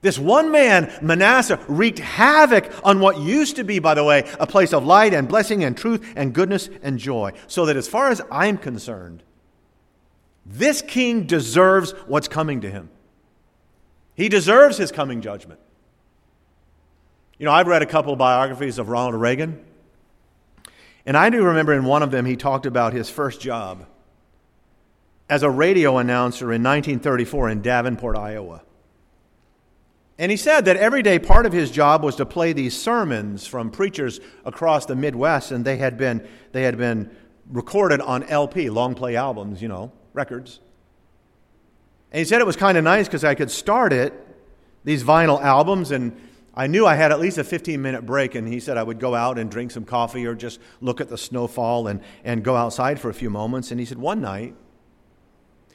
This 0.00 0.18
one 0.18 0.50
man, 0.50 0.92
Manasseh, 1.02 1.58
wreaked 1.68 1.98
havoc 1.98 2.70
on 2.84 3.00
what 3.00 3.18
used 3.18 3.56
to 3.56 3.64
be, 3.64 3.78
by 3.78 3.94
the 3.94 4.04
way, 4.04 4.30
a 4.38 4.46
place 4.46 4.72
of 4.72 4.84
light 4.84 5.12
and 5.12 5.28
blessing 5.28 5.64
and 5.64 5.76
truth 5.76 6.12
and 6.16 6.32
goodness 6.32 6.68
and 6.82 6.98
joy. 6.98 7.32
So 7.46 7.66
that 7.66 7.76
as 7.76 7.88
far 7.88 8.10
as 8.10 8.22
I'm 8.30 8.58
concerned, 8.58 9.22
this 10.46 10.82
king 10.82 11.26
deserves 11.26 11.92
what's 12.06 12.28
coming 12.28 12.60
to 12.62 12.70
him. 12.70 12.90
He 14.14 14.28
deserves 14.28 14.78
his 14.78 14.92
coming 14.92 15.20
judgment. 15.20 15.60
You 17.38 17.44
know, 17.44 17.52
I've 17.52 17.68
read 17.68 17.82
a 17.82 17.86
couple 17.86 18.12
of 18.12 18.18
biographies 18.18 18.78
of 18.78 18.88
Ronald 18.88 19.14
Reagan, 19.14 19.64
and 21.06 21.16
I 21.16 21.30
do 21.30 21.44
remember 21.44 21.72
in 21.72 21.84
one 21.84 22.02
of 22.02 22.10
them 22.10 22.26
he 22.26 22.36
talked 22.36 22.66
about 22.66 22.92
his 22.92 23.08
first 23.08 23.40
job 23.40 23.86
as 25.30 25.44
a 25.44 25.50
radio 25.50 25.98
announcer 25.98 26.46
in 26.46 26.62
1934 26.62 27.50
in 27.50 27.62
Davenport, 27.62 28.16
Iowa. 28.16 28.62
And 30.18 30.32
he 30.32 30.36
said 30.36 30.64
that 30.64 30.76
every 30.76 31.02
day 31.02 31.20
part 31.20 31.46
of 31.46 31.52
his 31.52 31.70
job 31.70 32.02
was 32.02 32.16
to 32.16 32.26
play 32.26 32.52
these 32.52 32.76
sermons 32.76 33.46
from 33.46 33.70
preachers 33.70 34.18
across 34.44 34.86
the 34.86 34.96
Midwest, 34.96 35.52
and 35.52 35.64
they 35.64 35.76
had 35.76 35.96
been, 35.96 36.26
they 36.50 36.64
had 36.64 36.76
been 36.76 37.14
recorded 37.48 38.00
on 38.00 38.24
LP, 38.24 38.68
long 38.68 38.96
play 38.96 39.14
albums, 39.14 39.62
you 39.62 39.68
know, 39.68 39.92
records. 40.12 40.58
And 42.10 42.18
he 42.18 42.24
said 42.24 42.40
it 42.40 42.46
was 42.46 42.56
kind 42.56 42.76
of 42.76 42.82
nice 42.82 43.06
because 43.06 43.22
I 43.22 43.36
could 43.36 43.50
start 43.50 43.92
it, 43.92 44.12
these 44.82 45.04
vinyl 45.04 45.40
albums, 45.40 45.92
and 45.92 46.18
I 46.58 46.66
knew 46.66 46.86
I 46.86 46.96
had 46.96 47.12
at 47.12 47.20
least 47.20 47.38
a 47.38 47.44
15 47.44 47.80
minute 47.80 48.04
break, 48.04 48.34
and 48.34 48.48
he 48.48 48.58
said 48.58 48.76
I 48.76 48.82
would 48.82 48.98
go 48.98 49.14
out 49.14 49.38
and 49.38 49.48
drink 49.48 49.70
some 49.70 49.84
coffee 49.84 50.26
or 50.26 50.34
just 50.34 50.58
look 50.80 51.00
at 51.00 51.08
the 51.08 51.16
snowfall 51.16 51.86
and, 51.86 52.00
and 52.24 52.42
go 52.42 52.56
outside 52.56 52.98
for 52.98 53.08
a 53.08 53.14
few 53.14 53.30
moments. 53.30 53.70
And 53.70 53.78
he 53.78 53.86
said 53.86 53.96
one 53.96 54.20
night, 54.20 54.56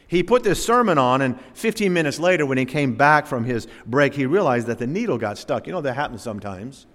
he 0.08 0.24
put 0.24 0.44
this 0.44 0.64
sermon 0.64 0.98
on, 0.98 1.22
and 1.22 1.40
15 1.54 1.94
minutes 1.94 2.20
later, 2.20 2.46
when 2.46 2.58
he 2.58 2.66
came 2.66 2.96
back 2.96 3.28
from 3.28 3.46
his 3.46 3.66
break, 3.86 4.14
he 4.14 4.26
realized 4.26 4.68
that 4.68 4.78
the 4.78 4.86
needle 4.86 5.18
got 5.18 5.38
stuck. 5.38 5.68
You 5.68 5.72
know, 5.72 5.80
that 5.80 5.96
happens 5.96 6.22
sometimes. 6.22 6.86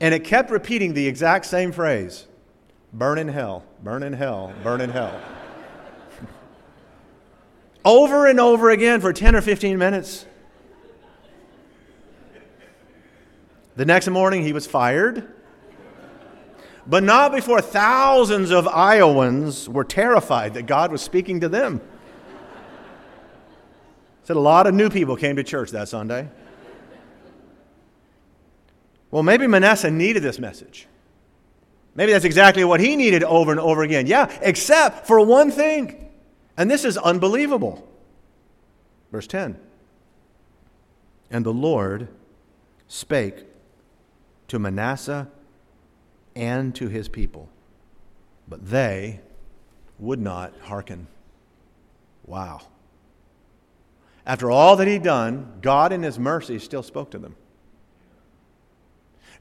And 0.00 0.14
it 0.14 0.22
kept 0.22 0.48
repeating 0.48 0.94
the 0.94 1.08
exact 1.08 1.46
same 1.46 1.72
phrase 1.72 2.28
burn 2.92 3.18
in 3.18 3.26
hell, 3.26 3.64
burn 3.82 4.04
in 4.04 4.12
hell, 4.12 4.54
burn 4.62 4.80
in 4.80 4.90
hell. 4.90 5.20
over 7.84 8.28
and 8.28 8.38
over 8.38 8.70
again 8.70 9.00
for 9.00 9.12
10 9.12 9.34
or 9.34 9.40
15 9.40 9.76
minutes. 9.76 10.26
The 13.76 13.84
next 13.84 14.08
morning, 14.08 14.42
he 14.42 14.52
was 14.52 14.66
fired. 14.66 15.32
But 16.86 17.04
not 17.04 17.32
before 17.32 17.60
thousands 17.60 18.50
of 18.50 18.66
Iowans 18.66 19.68
were 19.68 19.84
terrified 19.84 20.54
that 20.54 20.66
God 20.66 20.90
was 20.90 21.00
speaking 21.00 21.40
to 21.40 21.48
them. 21.48 21.80
Said 24.24 24.36
a 24.36 24.40
lot 24.40 24.66
of 24.66 24.74
new 24.74 24.90
people 24.90 25.16
came 25.16 25.36
to 25.36 25.44
church 25.44 25.70
that 25.70 25.88
Sunday. 25.88 26.28
Well, 29.10 29.22
maybe 29.22 29.46
Manasseh 29.46 29.90
needed 29.90 30.22
this 30.22 30.38
message. 30.38 30.88
Maybe 31.94 32.12
that's 32.12 32.24
exactly 32.24 32.64
what 32.64 32.80
he 32.80 32.96
needed 32.96 33.22
over 33.24 33.50
and 33.50 33.60
over 33.60 33.82
again. 33.82 34.06
Yeah, 34.06 34.30
except 34.40 35.06
for 35.06 35.20
one 35.20 35.50
thing. 35.50 36.10
And 36.56 36.70
this 36.70 36.84
is 36.84 36.96
unbelievable. 36.96 37.86
Verse 39.10 39.26
10 39.26 39.58
And 41.30 41.44
the 41.44 41.52
Lord 41.52 42.08
spake 42.88 43.44
to 44.52 44.58
Manasseh 44.58 45.28
and 46.36 46.74
to 46.74 46.86
his 46.86 47.08
people, 47.08 47.48
but 48.46 48.68
they 48.68 49.18
would 49.98 50.20
not 50.20 50.52
hearken. 50.60 51.06
Wow. 52.26 52.60
After 54.26 54.50
all 54.50 54.76
that 54.76 54.86
he'd 54.86 55.02
done, 55.02 55.54
God 55.62 55.90
in 55.90 56.02
his 56.02 56.18
mercy 56.18 56.58
still 56.58 56.82
spoke 56.82 57.12
to 57.12 57.18
them. 57.18 57.34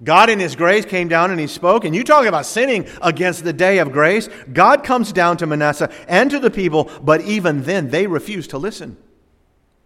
God 0.02 0.30
in 0.30 0.40
his 0.40 0.56
grace 0.56 0.86
came 0.86 1.10
down 1.10 1.30
and 1.30 1.42
he 1.42 1.48
spoke. 1.48 1.84
And 1.84 1.94
you 1.94 2.06
talk 2.06 2.26
about 2.26 2.46
sinning 2.46 2.88
against 3.02 3.44
the 3.44 3.52
day 3.52 3.80
of 3.80 3.92
grace. 3.92 4.30
God 4.54 4.86
comes 4.86 5.12
down 5.12 5.36
to 5.38 5.46
Manasseh 5.46 5.92
and 6.08 6.32
to 6.32 6.40
the 6.40 6.50
people, 6.50 6.90
but 7.04 7.20
even 7.20 7.64
then 7.64 7.90
they 7.90 8.08
refuse 8.08 8.48
to 8.48 8.58
listen. 8.58 8.96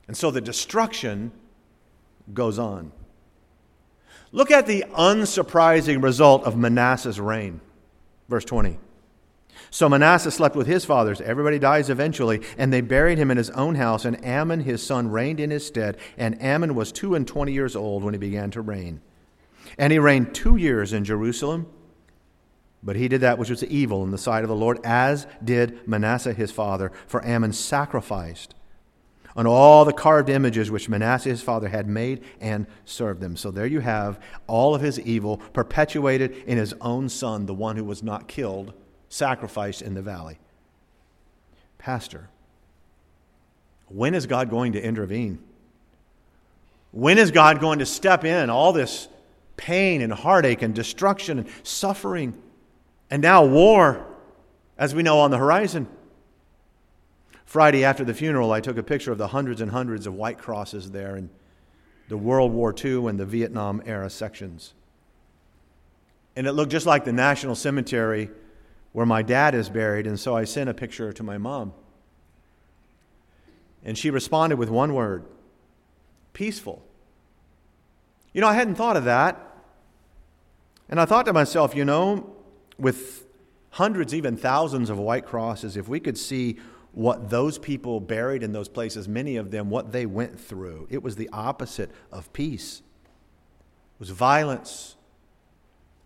And 0.08 0.15
so 0.15 0.29
the 0.29 0.39
destruction 0.39 1.32
goes 2.32 2.60
on. 2.60 2.91
Look 4.36 4.51
at 4.51 4.68
the 4.68 4.84
unsurprising 4.92 6.04
result 6.04 6.44
of 6.44 6.58
Manasseh's 6.58 7.22
reign. 7.22 7.62
Verse 8.27 8.44
20. 8.44 8.77
So 9.70 9.88
Manasseh 9.88 10.30
slept 10.30 10.58
with 10.58 10.68
his 10.68 10.84
fathers. 10.84 11.22
Everybody 11.22 11.58
dies 11.58 11.89
eventually. 11.89 12.42
And 12.58 12.74
they 12.74 12.82
buried 12.82 13.18
him 13.18 13.32
in 13.32 13.38
his 13.38 13.50
own 13.51 13.75
house. 13.75 14.04
And 14.04 14.18
Amon 14.25 14.60
his 14.60 14.86
son, 14.86 15.10
reigned 15.10 15.39
in 15.39 15.51
his 15.51 15.65
stead. 15.65 15.96
And 16.18 16.38
Amon 16.42 16.75
was 16.75 16.92
two 16.92 17.15
and 17.15 17.25
twenty 17.25 17.54
years 17.54 17.77
old 17.77 18.04
when 18.04 18.13
he 18.13 18.18
began 18.18 18.51
to 18.51 18.62
reign. 18.62 19.00
And 19.77 19.94
he 19.94 20.00
reigned 20.00 20.36
two 20.36 20.58
years 20.58 20.92
in 20.92 21.06
Jerusalem. 21.06 21.68
But 22.84 22.98
he 22.98 23.08
did 23.08 23.22
that 23.22 23.38
which 23.38 23.50
was 23.50 23.63
evil 23.63 24.04
in 24.04 24.12
the 24.12 24.18
sight 24.18 24.44
of 24.44 24.50
the 24.50 24.56
Lord, 24.56 24.80
as 24.84 25.27
did 25.42 25.88
Manasseh 25.88 26.34
his 26.34 26.51
father. 26.51 26.92
For 27.08 27.25
Amon 27.25 27.54
sacrificed 27.54 28.54
on 29.36 29.46
all 29.46 29.84
the 29.84 29.94
carved 29.94 30.30
images 30.30 30.72
which 30.72 30.88
Manasseh 30.88 31.30
his 31.30 31.42
father 31.42 31.68
had 31.68 31.88
made 31.88 32.24
and 32.39 32.65
served 32.86 33.20
them. 33.20 33.36
So 33.36 33.51
there 33.51 33.65
you 33.65 33.82
have 33.82 34.20
all 34.48 34.74
of 34.74 34.82
his 34.82 35.00
evil 35.00 35.38
perpetuated 35.54 36.32
in 36.48 36.58
his 36.58 36.74
own 36.80 37.10
son, 37.10 37.46
the 37.46 37.54
one 37.54 37.75
who 37.75 37.84
was 37.84 38.01
not 38.01 38.27
killed, 38.27 38.74
sacrificed 39.10 39.82
in 39.82 39.94
the 39.94 40.01
valley. 40.01 40.39
Pastor, 41.77 42.30
when 43.89 44.15
is 44.15 44.25
God 44.25 44.50
going 44.50 44.74
to 44.74 44.82
intervene? 44.82 45.39
When 46.92 47.18
is 47.18 47.32
God 47.32 47.60
going 47.60 47.80
to 47.80 47.86
step 47.86 48.24
in? 48.24 48.50
All 48.50 48.72
this 48.72 49.10
pain 49.58 50.01
and 50.01 50.12
heartache 50.12 50.62
and 50.62 50.74
destruction 50.74 51.39
and 51.39 51.48
suffering, 51.63 52.42
and 53.10 53.22
now 53.22 53.46
war, 53.46 54.06
as 54.77 54.96
we 54.96 55.04
know, 55.04 55.20
on 55.20 55.32
the 55.32 55.38
horizon. 55.38 55.88
Friday 57.56 57.86
after 57.86 58.04
the 58.04 58.14
funeral, 58.14 58.52
I 58.52 58.60
took 58.60 58.78
a 58.78 58.84
picture 58.84 59.14
of 59.14 59.18
the 59.18 59.30
hundreds 59.30 59.62
and 59.62 59.72
hundreds 59.72 60.06
of 60.08 60.14
white 60.14 60.38
crosses 60.38 60.92
there 60.92 61.16
in 61.16 61.30
the 62.10 62.18
World 62.18 62.52
War 62.52 62.76
II 62.78 63.08
and 63.08 63.18
the 63.18 63.26
Vietnam 63.26 63.82
era 63.86 64.10
sections. 64.10 64.74
And 66.36 66.48
it 66.48 66.52
looked 66.52 66.74
just 66.74 66.86
like 66.86 67.06
the 67.06 67.14
National 67.14 67.56
Cemetery 67.56 68.30
where 68.92 69.06
my 69.06 69.22
dad 69.22 69.56
is 69.56 69.70
buried, 69.70 70.06
and 70.06 70.20
so 70.20 70.36
I 70.36 70.44
sent 70.44 70.70
a 70.70 70.74
picture 70.74 71.14
to 71.14 71.24
my 71.24 71.38
mom. 71.38 71.72
And 73.86 73.98
she 73.98 74.10
responded 74.10 74.58
with 74.58 74.70
one 74.70 74.94
word 74.94 75.24
peaceful. 76.34 76.84
You 78.34 78.42
know, 78.42 78.50
I 78.50 78.54
hadn't 78.56 78.76
thought 78.76 78.98
of 78.98 79.06
that. 79.06 79.40
And 80.90 81.00
I 81.00 81.06
thought 81.06 81.26
to 81.28 81.32
myself, 81.32 81.74
you 81.74 81.86
know, 81.86 82.36
with 82.78 83.26
hundreds, 83.70 84.14
even 84.14 84.36
thousands 84.36 84.90
of 84.90 84.98
white 84.98 85.26
crosses, 85.26 85.78
if 85.78 85.88
we 85.88 86.02
could 86.02 86.18
see 86.18 86.58
what 86.96 87.30
those 87.30 87.60
people 87.60 88.00
buried 88.00 88.42
in 88.42 88.54
those 88.54 88.70
places, 88.70 89.08
many 89.08 89.36
of 89.36 89.52
them, 89.52 89.70
what 89.70 89.92
they 89.92 90.06
went 90.06 90.40
through. 90.40 90.88
It 90.90 91.04
was 91.04 91.18
the 91.18 91.30
opposite 91.34 91.92
of 92.12 92.32
peace. 92.32 92.82
It 93.96 94.00
was 94.00 94.10
violence 94.10 94.96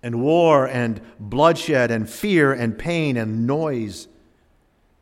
and 0.02 0.22
war 0.22 0.68
and 0.68 1.00
bloodshed 1.20 1.92
and 1.92 2.10
fear 2.10 2.52
and 2.52 2.78
pain 2.78 3.18
and 3.18 3.46
noise. 3.46 4.08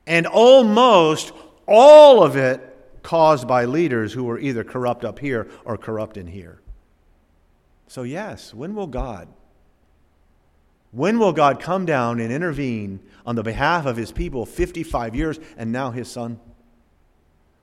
And 0.06 0.28
almost 0.28 1.32
all 1.66 2.22
of 2.22 2.36
it 2.36 2.62
caused 3.02 3.48
by 3.48 3.64
leaders 3.64 4.12
who 4.12 4.26
were 4.26 4.40
either 4.40 4.66
corrupt 4.66 5.06
up 5.06 5.20
here 5.20 5.48
or 5.64 5.78
corrupt 5.78 6.18
in 6.18 6.28
here. 6.28 6.60
So, 7.88 8.04
yes, 8.04 8.54
when 8.54 8.76
will 8.76 8.88
God 8.88 9.30
when 10.98 11.20
will 11.20 11.32
God 11.32 11.60
come 11.60 11.86
down 11.86 12.20
and 12.20 12.34
intervene 12.34 13.00
on 13.24 13.36
the 13.36 13.44
behalf 13.44 13.86
of 13.86 13.96
his 13.96 14.12
people 14.12 14.48
55 14.48 15.16
years 15.16 15.40
and 15.56 15.72
now 15.72 15.92
his 15.92 16.10
son? 16.10 16.40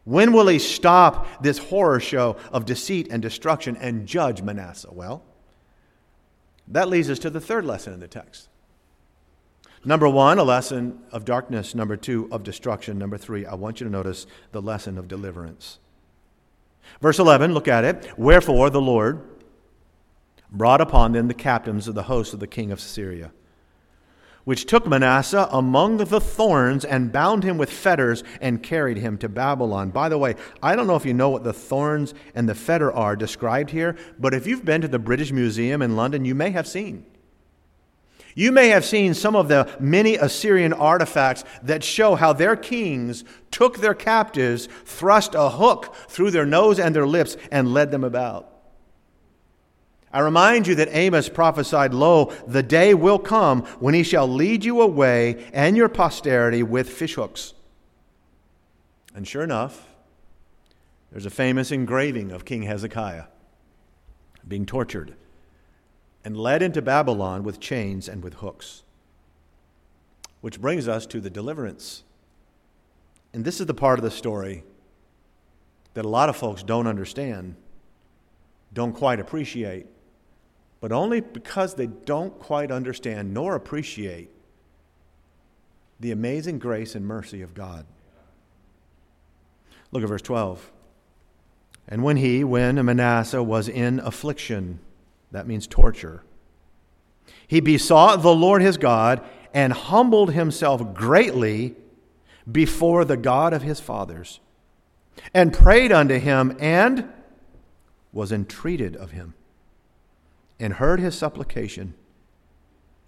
When 0.05 0.33
will 0.33 0.47
he 0.47 0.61
stop 0.61 1.43
this 1.43 1.59
horror 1.59 1.99
show 1.99 2.37
of 2.53 2.65
deceit 2.65 3.09
and 3.11 3.21
destruction 3.21 3.77
and 3.77 4.07
judge 4.07 4.41
Manasseh? 4.41 4.93
Well, 4.93 5.25
that 6.69 6.89
leads 6.89 7.11
us 7.11 7.19
to 7.21 7.31
the 7.31 7.41
third 7.41 7.65
lesson 7.65 7.93
in 7.93 7.99
the 7.99 8.07
text. 8.07 8.49
Number 9.85 10.09
one, 10.09 10.39
a 10.39 10.45
lesson 10.45 11.03
of 11.11 11.25
darkness. 11.25 11.75
Number 11.75 11.97
two, 11.97 12.29
of 12.31 12.45
destruction. 12.45 12.99
Number 12.99 13.19
three, 13.19 13.45
I 13.47 13.55
want 13.55 13.81
you 13.81 13.87
to 13.87 13.93
notice 13.93 14.29
the 14.53 14.63
lesson 14.63 14.97
of 14.97 15.09
deliverance. 15.09 15.81
Verse 17.01 17.19
11, 17.19 17.53
look 17.53 17.67
at 17.67 17.85
it. 17.85 18.17
Wherefore 18.17 18.71
the 18.71 18.81
Lord 18.81 19.34
brought 20.55 20.81
upon 20.81 21.13
them 21.13 21.29
the 21.29 21.35
captains 21.35 21.89
of 21.89 21.95
the 21.95 22.05
host 22.05 22.33
of 22.33 22.41
the 22.41 22.47
king 22.47 22.73
of 22.73 22.81
Syria, 22.81 23.33
which 24.45 24.67
took 24.67 24.87
Manasseh 24.87 25.49
among 25.51 25.97
the 25.97 26.21
thorns 26.21 26.85
and 26.85 27.13
bound 27.13 27.43
him 27.43 27.59
with 27.59 27.71
fetters 27.71 28.23
and 28.41 28.63
carried 28.63 28.99
him 28.99 29.19
to 29.19 29.29
Babylon. 29.29 29.91
By 29.91 30.09
the 30.09 30.19
way, 30.19 30.37
I 30.63 30.77
don't 30.77 30.87
know 30.87 30.97
if 30.97 31.05
you 31.05 31.15
know 31.15 31.31
what 31.31 31.45
the 31.45 31.53
thorns 31.53 32.15
and 32.35 32.49
the 32.49 32.55
fetter 32.55 32.93
are 32.93 33.17
described 33.17 33.71
here, 33.71 33.97
but 34.19 34.33
if 34.33 34.47
you've 34.47 34.65
been 34.65 34.81
to 34.83 34.89
the 34.89 34.99
British 34.99 35.33
Museum 35.33 35.83
in 35.83 35.97
London, 35.97 36.25
you 36.25 36.35
may 36.35 36.51
have 36.51 36.67
seen. 36.67 37.05
You 38.37 38.51
may 38.51 38.69
have 38.69 38.85
seen 38.85 39.15
some 39.15 39.37
of 39.37 39.49
the 39.49 39.69
many 39.79 40.17
Assyrian 40.17 40.73
artifacts 40.73 41.45
that 41.63 41.85
show 41.85 42.17
how 42.17 42.33
their 42.33 42.57
kings 42.57 43.25
took 43.51 43.79
their 43.79 43.95
captives, 43.95 44.69
thrust 44.85 45.35
a 45.37 45.51
hook 45.51 45.95
through 46.09 46.33
their 46.33 46.47
nose 46.47 46.81
and 46.81 46.95
their 46.95 47.07
lips, 47.07 47.37
and 47.53 47.73
led 47.73 47.93
them 47.93 48.03
about. 48.03 48.54
I 50.15 50.21
remind 50.21 50.69
you 50.69 50.77
that 50.77 50.95
Amos 50.95 51.29
prophesied, 51.29 51.93
Lo, 51.93 52.27
the 52.47 52.63
day 52.63 52.95
will 52.95 53.19
come 53.19 53.63
when 53.81 53.95
he 53.95 54.05
shall 54.05 54.29
lead 54.29 54.65
you 54.65 54.81
away 54.81 55.45
and 55.53 55.77
your 55.77 55.89
posterity 55.89 56.63
with 56.63 56.89
fishhooks. 56.89 57.53
And 59.13 59.27
sure 59.27 59.43
enough, 59.43 59.89
there's 61.11 61.27
a 61.27 61.31
famous 61.31 61.73
engraving 61.73 62.31
of 62.31 62.45
King 62.45 62.63
Hezekiah 62.63 63.25
being 64.47 64.67
tortured 64.67 65.17
and 66.25 66.37
led 66.37 66.63
into 66.63 66.81
Babylon 66.81 67.43
with 67.43 67.59
chains 67.59 68.09
and 68.09 68.23
with 68.23 68.35
hooks. 68.35 68.85
Which 70.43 70.61
brings 70.61 70.87
us 70.87 71.07
to 71.07 71.21
the 71.21 71.31
deliverance. 71.31 72.05
And 73.33 73.45
this 73.45 73.59
is 73.59 73.67
the 73.67 73.75
part 73.75 73.99
of 73.99 74.05
the 74.05 74.13
story 74.13 74.63
that 75.95 76.05
a 76.05 76.09
lot 76.09 76.29
of 76.29 76.37
folks 76.37 76.63
don't 76.63 76.87
understand, 76.87 77.57
don't 78.73 78.93
quite 78.93 79.19
appreciate, 79.19 79.89
but 80.85 80.93
only 80.93 81.23
because 81.23 81.77
they 81.77 81.87
don't 81.87 82.39
quite 82.39 82.71
understand 82.71 83.33
nor 83.33 83.55
appreciate 83.55 84.29
the 85.99 86.13
amazing 86.13 86.59
grace 86.59 86.95
and 86.95 87.07
mercy 87.07 87.41
of 87.41 87.55
God. 87.55 87.87
Look 89.93 90.03
at 90.03 90.11
verse 90.11 90.21
12. 90.21 90.71
And 91.89 92.03
when 92.03 92.19
he, 92.19 92.45
when 92.45 92.85
Manasseh 92.85 93.43
was 93.43 93.67
in 93.67 93.99
affliction, 93.99 94.79
that 95.31 95.47
means 95.47 95.67
torture. 95.67 96.23
He 97.47 97.61
besought 97.61 98.21
the 98.21 98.35
Lord 98.35 98.61
his 98.61 98.77
God 98.77 99.25
and 99.55 99.73
humbled 99.73 100.33
himself 100.33 100.93
greatly 100.93 101.77
before 102.53 103.07
the 103.07 103.17
God 103.17 103.55
of 103.55 103.63
his 103.63 103.81
fathers, 103.81 104.39
and 105.33 105.51
prayed 105.51 105.93
unto 105.93 106.19
him, 106.19 106.55
and 106.61 107.11
was 108.13 108.31
entreated 108.31 108.97
of 108.97 109.13
him, 109.13 109.33
and 110.59 110.75
heard 110.75 111.01
his 111.01 111.17
supplication, 111.17 111.95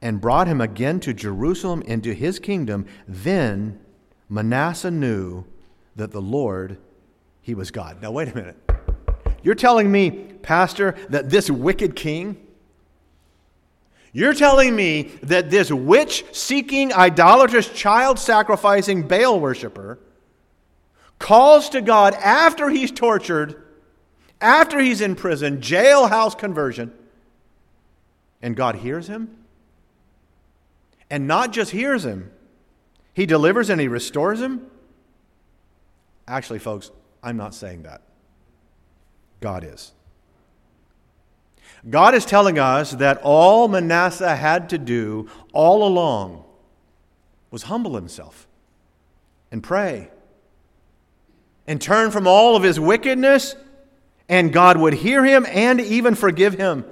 and 0.02 0.20
brought 0.20 0.46
him 0.46 0.60
again 0.60 1.00
to 1.00 1.14
Jerusalem 1.14 1.82
into 1.82 2.12
his 2.12 2.38
kingdom. 2.38 2.86
Then 3.08 3.80
Manasseh 4.28 4.90
knew 4.90 5.44
that 5.94 6.12
the 6.12 6.20
Lord, 6.20 6.78
he 7.40 7.54
was 7.54 7.70
God. 7.70 8.02
Now, 8.02 8.10
wait 8.10 8.28
a 8.28 8.34
minute. 8.34 8.56
You're 9.42 9.54
telling 9.54 9.90
me, 9.90 10.10
Pastor, 10.42 10.96
that 11.08 11.30
this 11.30 11.48
wicked 11.48 11.96
king, 11.96 12.36
you're 14.12 14.34
telling 14.34 14.74
me 14.74 15.12
that 15.22 15.50
this 15.50 15.70
witch 15.70 16.24
seeking, 16.32 16.92
idolatrous, 16.92 17.68
child 17.68 18.18
sacrificing 18.18 19.06
Baal 19.06 19.38
worshiper 19.38 19.98
calls 21.18 21.68
to 21.70 21.80
God 21.80 22.14
after 22.14 22.68
he's 22.68 22.90
tortured, 22.90 23.62
after 24.40 24.80
he's 24.80 25.00
in 25.00 25.16
prison, 25.16 25.60
jailhouse 25.60 26.36
conversion, 26.36 26.92
and 28.42 28.56
God 28.56 28.76
hears 28.76 29.06
him? 29.06 29.36
And 31.10 31.26
not 31.26 31.52
just 31.52 31.70
hears 31.70 32.04
him, 32.04 32.30
he 33.14 33.26
delivers 33.26 33.70
and 33.70 33.80
he 33.80 33.88
restores 33.88 34.40
him? 34.40 34.66
Actually, 36.28 36.58
folks, 36.58 36.90
I'm 37.22 37.36
not 37.36 37.54
saying 37.54 37.84
that. 37.84 38.02
God 39.40 39.64
is. 39.64 39.92
God 41.88 42.14
is 42.14 42.24
telling 42.24 42.58
us 42.58 42.92
that 42.92 43.20
all 43.22 43.68
Manasseh 43.68 44.34
had 44.34 44.70
to 44.70 44.78
do 44.78 45.28
all 45.52 45.86
along 45.86 46.44
was 47.50 47.64
humble 47.64 47.94
himself 47.94 48.48
and 49.52 49.62
pray 49.62 50.10
and 51.66 51.80
turn 51.80 52.10
from 52.10 52.26
all 52.26 52.56
of 52.56 52.62
his 52.62 52.78
wickedness, 52.78 53.56
and 54.28 54.52
God 54.52 54.76
would 54.76 54.94
hear 54.94 55.24
him 55.24 55.46
and 55.48 55.80
even 55.80 56.14
forgive 56.14 56.54
him. 56.54 56.84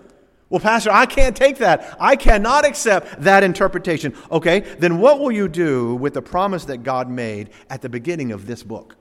Well, 0.55 0.61
Pastor, 0.61 0.93
I 0.93 1.07
can't 1.07 1.37
take 1.37 1.59
that. 1.59 1.97
I 1.99 2.15
cannot 2.15 2.65
accept 2.65 3.23
that 3.23 3.43
interpretation. 3.43 4.15
Okay, 4.31 4.61
then 4.61 4.99
what 5.01 5.19
will 5.19 5.33
you 5.33 5.49
do 5.49 5.97
with 5.97 6.15
the 6.15 6.23
promise 6.23 6.67
that 6.67 6.85
God 6.85 7.11
made 7.11 7.51
at 7.69 7.83
the 7.83 7.89
beginning 7.89 8.31
of 8.31 8.47
this 8.47 8.63
book? 8.63 8.95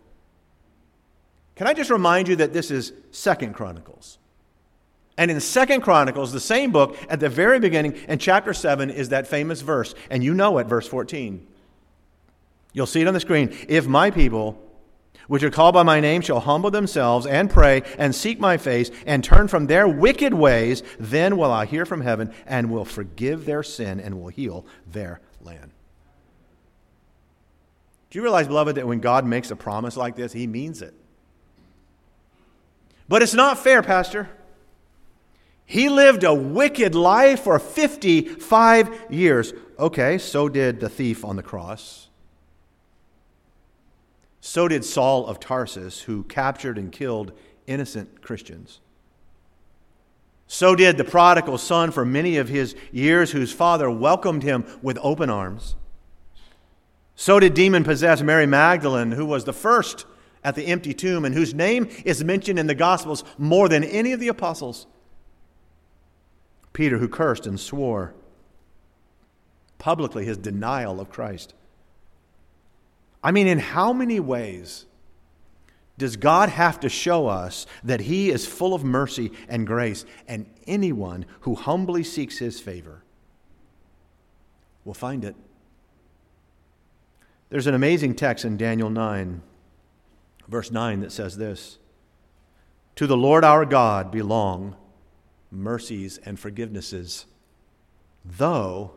Can 1.56 1.68
I 1.68 1.76
just 1.76 1.92
remind 1.92 2.28
you 2.28 2.36
that 2.38 2.54
this 2.54 2.72
is 2.72 2.92
Second 3.12 3.54
Chronicles? 3.54 4.18
And 5.16 5.30
in 5.30 5.39
Second 5.39 5.82
Chronicles, 5.82 6.32
the 6.32 6.39
same 6.39 6.72
book, 6.72 6.98
at 7.08 7.20
the 7.20 7.30
very 7.30 7.60
beginning, 7.60 7.98
in 8.08 8.18
chapter 8.18 8.52
7, 8.52 8.89
is 8.89 9.10
that 9.10 9.28
famous 9.28 9.62
verse. 9.62 9.94
And 10.10 10.24
you 10.24 10.34
know 10.34 10.58
it, 10.58 10.66
verse 10.66 10.88
14. 10.88 11.46
You'll 12.74 12.88
see 12.88 13.02
it 13.02 13.08
on 13.08 13.13
the 13.13 13.20
screen. 13.20 13.56
If 13.70 13.86
my 13.86 14.10
people, 14.10 14.60
which 15.27 15.43
are 15.43 15.49
called 15.49 15.73
by 15.73 15.83
my 15.83 15.99
name, 15.99 16.21
shall 16.21 16.39
humble 16.39 16.71
themselves 16.71 17.25
and 17.25 17.49
pray 17.49 17.83
and 17.97 18.13
seek 18.13 18.39
my 18.39 18.57
face 18.57 18.91
and 19.05 19.23
turn 19.23 19.47
from 19.47 19.67
their 19.67 19.88
wicked 19.88 20.33
ways, 20.33 20.83
then 20.99 21.38
will 21.38 21.51
I 21.51 21.65
hear 21.65 21.86
from 21.86 22.01
heaven 22.01 22.33
and 22.45 22.71
will 22.71 22.86
forgive 22.86 23.45
their 23.45 23.63
sin 23.63 23.99
and 23.99 24.21
will 24.21 24.29
heal 24.29 24.65
their 24.91 25.21
land. 25.41 25.71
Do 28.09 28.19
you 28.19 28.23
realize, 28.23 28.47
beloved, 28.47 28.75
that 28.75 28.88
when 28.88 28.99
God 28.99 29.25
makes 29.25 29.49
a 29.49 29.55
promise 29.55 29.97
like 29.97 30.15
this, 30.15 30.33
he 30.33 30.45
means 30.45 30.81
it? 30.81 30.93
But 33.07 33.23
it's 33.23 33.33
not 33.33 33.57
fair, 33.57 33.81
Pastor. 33.81 34.29
He 35.65 35.89
lived 35.89 36.23
a 36.23 36.33
wicked 36.33 36.93
life 36.93 37.41
for 37.41 37.57
55 37.57 39.05
years. 39.09 39.53
Okay, 39.79 40.17
so 40.17 40.49
did 40.49 40.79
the 40.79 40.89
thief 40.89 41.25
on 41.25 41.36
the 41.36 41.43
cross. 41.43 42.09
So 44.45 44.67
did 44.67 44.84
Saul 44.84 45.25
of 45.25 45.39
Tarsus, 45.39 46.01
who 46.01 46.23
captured 46.23 46.77
and 46.77 46.91
killed 46.91 47.32
innocent 47.65 48.21
Christians. 48.21 48.82
So 50.47 50.75
did 50.75 50.97
the 50.97 51.06
prodigal 51.06 51.58
son 51.58 51.91
for 51.91 52.03
many 52.03 52.36
of 52.36 52.49
his 52.49 52.75
years, 52.91 53.32
whose 53.32 53.53
father 53.53 53.89
welcomed 53.89 54.43
him 54.43 54.65
with 54.82 54.99
open 55.01 55.29
arms. 55.29 55.77
So 57.15 57.39
did 57.39 57.53
demon 57.53 57.86
possessed 57.86 58.21
Mary 58.21 58.45
Magdalene, 58.45 59.13
who 59.13 59.25
was 59.25 59.45
the 59.45 59.53
first 59.53 60.06
at 60.43 60.56
the 60.56 60.65
empty 60.65 60.93
tomb 60.93 61.23
and 61.23 61.34
whose 61.34 61.53
name 61.53 61.88
is 62.03 62.21
mentioned 62.21 62.60
in 62.60 62.67
the 62.67 62.75
Gospels 62.75 63.23
more 63.38 63.69
than 63.69 63.86
any 63.86 64.12
of 64.12 64.19
the 64.19 64.27
apostles. 64.27 64.88
Peter, 66.73 66.97
who 66.97 67.08
cursed 67.08 67.47
and 67.47 67.58
swore 67.58 68.13
publicly 69.77 70.25
his 70.25 70.38
denial 70.38 70.99
of 70.99 71.10
Christ. 71.10 71.53
I 73.23 73.31
mean, 73.31 73.47
in 73.47 73.59
how 73.59 73.93
many 73.93 74.19
ways 74.19 74.86
does 75.97 76.17
God 76.17 76.49
have 76.49 76.79
to 76.81 76.89
show 76.89 77.27
us 77.27 77.65
that 77.83 78.01
He 78.01 78.29
is 78.29 78.45
full 78.45 78.73
of 78.73 78.83
mercy 78.83 79.31
and 79.47 79.65
grace, 79.65 80.05
and 80.27 80.45
anyone 80.67 81.25
who 81.41 81.55
humbly 81.55 82.03
seeks 82.03 82.39
His 82.39 82.59
favor 82.59 83.03
will 84.83 84.93
find 84.93 85.23
it? 85.23 85.36
There's 87.49 87.67
an 87.67 87.75
amazing 87.75 88.15
text 88.15 88.45
in 88.45 88.57
Daniel 88.57 88.89
9 88.89 89.41
verse 90.47 90.71
9 90.71 91.01
that 91.01 91.12
says 91.12 91.38
this 91.38 91.77
To 92.95 93.07
the 93.07 93.17
Lord 93.17 93.43
our 93.43 93.65
God 93.65 94.12
belong 94.12 94.75
mercies 95.51 96.19
and 96.25 96.38
forgivenesses, 96.38 97.25
though 98.25 98.91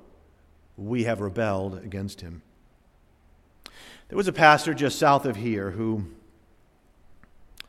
we 0.76 1.04
have 1.04 1.20
rebelled 1.20 1.78
against 1.78 2.20
him. 2.20 2.42
There 4.08 4.16
was 4.16 4.28
a 4.28 4.32
pastor 4.32 4.72
just 4.72 4.98
south 4.98 5.26
of 5.26 5.36
here 5.36 5.72
who, 5.72 6.06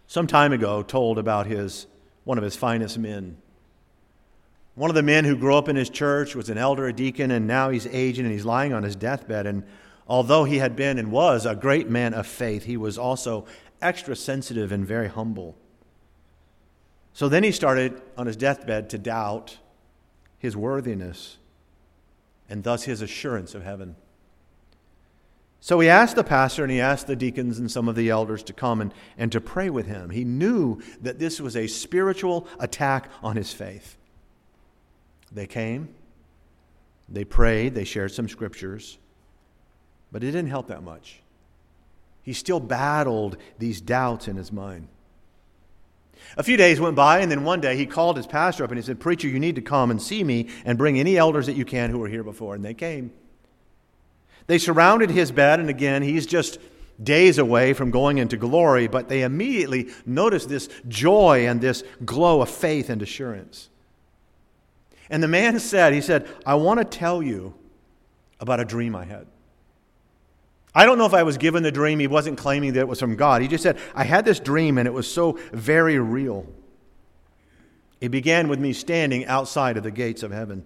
some 0.06 0.28
time 0.28 0.54
ago, 0.54 0.84
told 0.84 1.18
about 1.18 1.48
his, 1.48 1.88
one 2.26 2.38
of 2.38 2.44
his 2.44 2.56
finest 2.56 2.98
men. 3.00 3.38
One 4.76 4.92
of 4.92 4.96
the 4.96 5.02
men 5.02 5.26
who 5.26 5.36
grew 5.36 5.56
up 5.56 5.68
in 5.68 5.76
his 5.76 5.90
church 5.90 6.36
was 6.36 6.50
an 6.50 6.58
elder, 6.60 6.86
a 6.86 6.94
deacon, 6.94 7.32
and 7.32 7.48
now 7.48 7.70
he's 7.70 7.88
aging 7.88 8.26
and 8.26 8.32
he's 8.32 8.46
lying 8.46 8.72
on 8.72 8.84
his 8.84 8.96
deathbed. 8.96 9.48
And 9.48 9.64
although 10.08 10.44
he 10.44 10.60
had 10.60 10.76
been 10.76 11.00
and 11.00 11.12
was 11.12 11.48
a 11.48 11.56
great 11.56 11.90
man 11.90 12.14
of 12.14 12.28
faith, 12.28 12.66
he 12.66 12.78
was 12.78 13.00
also 13.00 13.48
extra 13.82 14.16
sensitive 14.16 14.72
and 14.72 14.86
very 14.86 15.08
humble. 15.08 15.56
So 17.14 17.28
then 17.28 17.44
he 17.44 17.52
started 17.52 18.00
on 18.16 18.28
his 18.28 18.36
deathbed 18.36 18.92
to 18.92 19.00
doubt 19.00 19.58
his 20.38 20.56
worthiness 20.56 21.38
and 22.48 22.64
thus 22.64 22.84
his 22.84 23.02
assurance 23.02 23.56
of 23.56 23.64
heaven. 23.64 23.96
So 25.60 25.80
he 25.80 25.90
asked 25.90 26.16
the 26.16 26.24
pastor 26.24 26.64
and 26.64 26.72
he 26.72 26.80
asked 26.80 27.08
the 27.08 27.16
deacons 27.16 27.60
and 27.60 27.70
some 27.70 27.90
of 27.90 27.96
the 27.96 28.10
elders 28.10 28.44
to 28.44 28.54
come 28.54 28.80
and, 28.80 28.94
and 29.18 29.32
to 29.32 29.42
pray 29.42 29.70
with 29.70 29.88
him. 29.88 30.12
He 30.12 30.24
knew 30.24 30.82
that 31.02 31.20
this 31.20 31.42
was 31.42 31.56
a 31.56 31.68
spiritual 31.68 32.48
attack 32.60 33.10
on 33.24 33.36
his 33.36 33.52
faith. 33.52 33.98
They 35.32 35.48
came, 35.48 35.90
they 37.10 37.26
prayed, 37.26 37.76
they 37.76 37.84
shared 37.84 38.12
some 38.12 38.30
scriptures, 38.30 38.98
but 40.12 40.24
it 40.24 40.28
didn't 40.28 40.50
help 40.50 40.68
that 40.68 40.84
much. 40.84 41.22
He 42.24 42.34
still 42.34 42.60
battled 42.60 43.38
these 43.58 43.82
doubts 43.82 44.28
in 44.28 44.36
his 44.36 44.52
mind. 44.52 44.88
A 46.38 46.44
few 46.44 46.58
days 46.58 46.80
went 46.80 46.96
by, 46.96 47.20
and 47.20 47.32
then 47.32 47.44
one 47.44 47.62
day 47.62 47.78
he 47.78 47.86
called 47.86 48.18
his 48.18 48.28
pastor 48.28 48.64
up 48.64 48.72
and 48.72 48.78
he 48.78 48.84
said, 48.84 49.00
Preacher, 49.00 49.28
you 49.28 49.40
need 49.40 49.56
to 49.56 49.62
come 49.62 49.92
and 49.92 50.02
see 50.02 50.24
me 50.24 50.50
and 50.66 50.78
bring 50.78 51.00
any 51.00 51.18
elders 51.18 51.46
that 51.46 51.56
you 51.56 51.66
can 51.66 51.90
who 51.90 52.00
were 52.00 52.08
here 52.08 52.24
before. 52.24 52.56
And 52.56 52.64
they 52.64 52.74
came. 52.74 53.12
They 54.48 54.58
surrounded 54.58 55.12
his 55.12 55.32
bed, 55.32 55.60
and 55.60 55.70
again, 55.70 56.02
he's 56.02 56.26
just 56.26 56.60
days 57.02 57.38
away 57.38 57.74
from 57.74 57.92
going 57.92 58.18
into 58.18 58.38
glory, 58.38 58.88
but 58.88 59.08
they 59.10 59.22
immediately 59.22 59.90
noticed 60.06 60.50
this 60.50 60.70
joy 60.88 61.48
and 61.48 61.62
this 61.62 61.84
glow 62.06 62.42
of 62.42 62.50
faith 62.50 62.90
and 62.90 63.02
assurance. 63.02 63.70
And 65.10 65.22
the 65.22 65.28
man 65.28 65.60
said, 65.60 65.94
He 65.94 66.02
said, 66.02 66.28
I 66.46 66.56
want 66.56 66.80
to 66.80 66.86
tell 66.86 67.22
you 67.22 67.54
about 68.40 68.60
a 68.60 68.66
dream 68.66 68.96
I 68.96 69.06
had. 69.06 69.28
I 70.76 70.86
don't 70.86 70.98
know 70.98 71.06
if 71.06 71.14
I 71.14 71.24
was 71.24 71.38
given 71.38 71.64
the 71.64 71.72
dream. 71.72 72.00
He 72.00 72.08
wasn't 72.08 72.38
claiming 72.38 72.74
that 72.74 72.82
it 72.82 72.88
was 72.88 73.00
from 73.00 73.16
God. 73.16 73.42
He 73.42 73.48
just 73.48 73.64
said, 73.64 73.80
I 73.96 74.04
had 74.04 74.26
this 74.26 74.40
dream 74.40 74.78
and 74.78 74.88
it 74.88 74.94
was 74.94 75.12
so 75.12 75.40
very 75.52 75.98
real. 75.98 76.46
It 78.00 78.10
began 78.10 78.48
with 78.48 78.60
me 78.60 78.74
standing 78.74 79.26
outside 79.26 79.78
of 79.78 79.84
the 79.84 79.90
gates 79.90 80.22
of 80.22 80.32
heaven. 80.32 80.66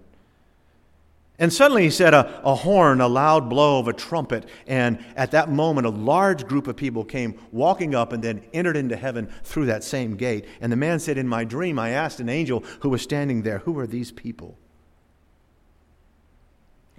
And 1.41 1.51
suddenly 1.51 1.81
he 1.81 1.89
said, 1.89 2.13
a, 2.13 2.39
a, 2.43 2.53
horn, 2.53 3.01
a 3.01 3.07
loud 3.07 3.49
blow 3.49 3.79
of 3.79 3.87
a 3.87 3.93
trumpet. 3.93 4.47
And 4.67 5.03
at 5.15 5.31
that 5.31 5.49
moment, 5.49 5.87
a 5.87 5.89
large 5.89 6.45
group 6.45 6.67
of 6.67 6.75
people 6.77 7.03
came 7.03 7.33
walking 7.51 7.95
up 7.95 8.13
and 8.13 8.23
then 8.23 8.43
entered 8.53 8.77
into 8.77 8.95
heaven 8.95 9.25
through 9.43 9.65
that 9.65 9.83
same 9.83 10.15
gate. 10.15 10.45
And 10.61 10.71
the 10.71 10.75
man 10.75 10.99
said, 10.99 11.17
In 11.17 11.27
my 11.27 11.43
dream, 11.43 11.79
I 11.79 11.89
asked 11.89 12.19
an 12.19 12.29
angel 12.29 12.63
who 12.81 12.89
was 12.89 13.01
standing 13.01 13.41
there, 13.41 13.57
Who 13.57 13.79
are 13.79 13.87
these 13.87 14.11
people? 14.11 14.55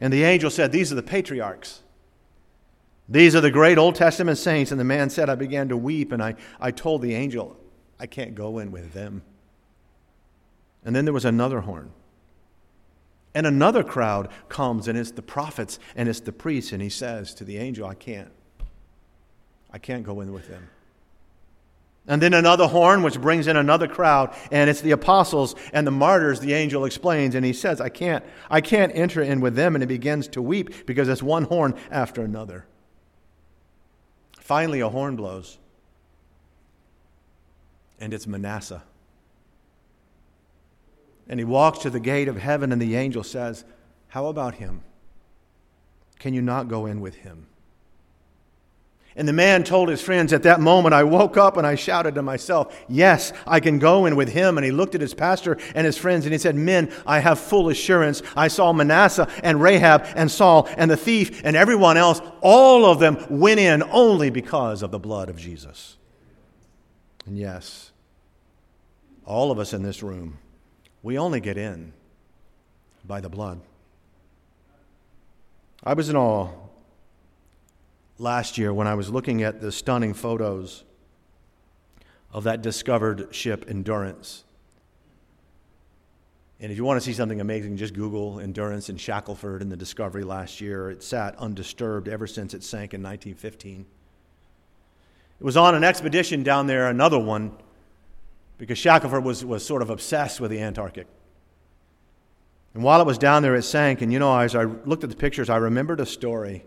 And 0.00 0.12
the 0.12 0.24
angel 0.24 0.50
said, 0.50 0.72
These 0.72 0.90
are 0.90 0.96
the 0.96 1.04
patriarchs. 1.04 1.82
These 3.08 3.36
are 3.36 3.40
the 3.40 3.52
great 3.52 3.78
Old 3.78 3.94
Testament 3.94 4.38
saints. 4.38 4.72
And 4.72 4.80
the 4.80 4.84
man 4.84 5.08
said, 5.08 5.30
I 5.30 5.36
began 5.36 5.68
to 5.68 5.76
weep, 5.76 6.10
and 6.10 6.20
I, 6.20 6.34
I 6.60 6.72
told 6.72 7.02
the 7.02 7.14
angel, 7.14 7.56
I 8.00 8.06
can't 8.06 8.34
go 8.34 8.58
in 8.58 8.72
with 8.72 8.92
them. 8.92 9.22
And 10.84 10.96
then 10.96 11.04
there 11.04 11.14
was 11.14 11.24
another 11.24 11.60
horn. 11.60 11.92
And 13.34 13.46
another 13.46 13.82
crowd 13.82 14.28
comes, 14.48 14.88
and 14.88 14.98
it's 14.98 15.10
the 15.10 15.22
prophets 15.22 15.78
and 15.96 16.08
it's 16.08 16.20
the 16.20 16.32
priests, 16.32 16.72
and 16.72 16.82
he 16.82 16.90
says 16.90 17.34
to 17.34 17.44
the 17.44 17.56
angel, 17.56 17.86
I 17.86 17.94
can't. 17.94 18.30
I 19.70 19.78
can't 19.78 20.04
go 20.04 20.20
in 20.20 20.32
with 20.32 20.48
them. 20.48 20.68
And 22.06 22.20
then 22.20 22.34
another 22.34 22.66
horn, 22.66 23.02
which 23.02 23.20
brings 23.20 23.46
in 23.46 23.56
another 23.56 23.86
crowd, 23.86 24.34
and 24.50 24.68
it's 24.68 24.80
the 24.80 24.90
apostles 24.90 25.54
and 25.72 25.86
the 25.86 25.92
martyrs, 25.92 26.40
the 26.40 26.52
angel 26.52 26.84
explains, 26.84 27.34
and 27.34 27.46
he 27.46 27.52
says, 27.52 27.80
I 27.80 27.88
can't, 27.88 28.24
I 28.50 28.60
can't 28.60 28.92
enter 28.94 29.22
in 29.22 29.40
with 29.40 29.54
them, 29.54 29.76
and 29.76 29.82
he 29.82 29.86
begins 29.86 30.26
to 30.28 30.42
weep 30.42 30.84
because 30.84 31.08
it's 31.08 31.22
one 31.22 31.44
horn 31.44 31.74
after 31.90 32.22
another. 32.22 32.66
Finally, 34.40 34.80
a 34.80 34.88
horn 34.88 35.14
blows, 35.14 35.58
and 38.00 38.12
it's 38.12 38.26
Manasseh. 38.26 38.82
And 41.32 41.40
he 41.40 41.46
walks 41.46 41.78
to 41.78 41.88
the 41.88 41.98
gate 41.98 42.28
of 42.28 42.36
heaven, 42.36 42.72
and 42.72 42.82
the 42.82 42.94
angel 42.94 43.24
says, 43.24 43.64
How 44.08 44.26
about 44.26 44.56
him? 44.56 44.82
Can 46.18 46.34
you 46.34 46.42
not 46.42 46.68
go 46.68 46.84
in 46.84 47.00
with 47.00 47.14
him? 47.14 47.46
And 49.16 49.26
the 49.26 49.32
man 49.32 49.64
told 49.64 49.88
his 49.88 50.02
friends, 50.02 50.34
At 50.34 50.42
that 50.42 50.60
moment, 50.60 50.94
I 50.94 51.04
woke 51.04 51.38
up 51.38 51.56
and 51.56 51.66
I 51.66 51.74
shouted 51.74 52.16
to 52.16 52.22
myself, 52.22 52.78
Yes, 52.86 53.32
I 53.46 53.60
can 53.60 53.78
go 53.78 54.04
in 54.04 54.14
with 54.14 54.28
him. 54.28 54.58
And 54.58 54.64
he 54.66 54.70
looked 54.70 54.94
at 54.94 55.00
his 55.00 55.14
pastor 55.14 55.56
and 55.74 55.86
his 55.86 55.96
friends 55.96 56.26
and 56.26 56.34
he 56.34 56.38
said, 56.38 56.54
Men, 56.54 56.92
I 57.06 57.20
have 57.20 57.38
full 57.38 57.70
assurance. 57.70 58.20
I 58.36 58.48
saw 58.48 58.74
Manasseh 58.74 59.26
and 59.42 59.58
Rahab 59.58 60.04
and 60.14 60.30
Saul 60.30 60.68
and 60.76 60.90
the 60.90 60.98
thief 60.98 61.40
and 61.44 61.56
everyone 61.56 61.96
else. 61.96 62.20
All 62.42 62.84
of 62.84 62.98
them 62.98 63.16
went 63.30 63.58
in 63.58 63.82
only 63.84 64.28
because 64.28 64.82
of 64.82 64.90
the 64.90 64.98
blood 64.98 65.30
of 65.30 65.38
Jesus. 65.38 65.96
And 67.24 67.38
yes, 67.38 67.90
all 69.24 69.50
of 69.50 69.58
us 69.58 69.72
in 69.72 69.82
this 69.82 70.02
room 70.02 70.36
we 71.02 71.18
only 71.18 71.40
get 71.40 71.56
in 71.56 71.92
by 73.04 73.20
the 73.20 73.28
blood. 73.28 73.60
I 75.84 75.94
was 75.94 76.08
in 76.08 76.16
awe 76.16 76.48
last 78.18 78.56
year 78.56 78.72
when 78.72 78.86
I 78.86 78.94
was 78.94 79.10
looking 79.10 79.42
at 79.42 79.60
the 79.60 79.72
stunning 79.72 80.14
photos 80.14 80.84
of 82.32 82.44
that 82.44 82.62
discovered 82.62 83.34
ship, 83.34 83.64
Endurance. 83.68 84.44
And 86.60 86.70
if 86.70 86.78
you 86.78 86.84
want 86.84 86.98
to 86.98 87.04
see 87.04 87.12
something 87.12 87.40
amazing, 87.40 87.76
just 87.76 87.92
Google 87.92 88.38
Endurance 88.38 88.88
in 88.88 88.96
Shackelford 88.96 89.62
and 89.62 89.72
the 89.72 89.76
discovery 89.76 90.22
last 90.22 90.60
year. 90.60 90.90
It 90.90 91.02
sat 91.02 91.36
undisturbed 91.36 92.06
ever 92.06 92.28
since 92.28 92.54
it 92.54 92.62
sank 92.62 92.94
in 92.94 93.02
1915. 93.02 93.84
It 95.40 95.44
was 95.44 95.56
on 95.56 95.74
an 95.74 95.82
expedition 95.82 96.44
down 96.44 96.68
there, 96.68 96.88
another 96.88 97.18
one 97.18 97.56
because 98.62 98.78
Shackelford 98.78 99.24
was, 99.24 99.44
was 99.44 99.66
sort 99.66 99.82
of 99.82 99.90
obsessed 99.90 100.40
with 100.40 100.52
the 100.52 100.60
Antarctic. 100.60 101.08
And 102.74 102.84
while 102.84 103.00
it 103.00 103.06
was 103.08 103.18
down 103.18 103.42
there, 103.42 103.56
it 103.56 103.62
sank. 103.62 104.02
And 104.02 104.12
you 104.12 104.20
know, 104.20 104.38
as 104.38 104.54
I 104.54 104.62
looked 104.62 105.02
at 105.02 105.10
the 105.10 105.16
pictures, 105.16 105.50
I 105.50 105.56
remembered 105.56 105.98
a 105.98 106.06
story. 106.06 106.64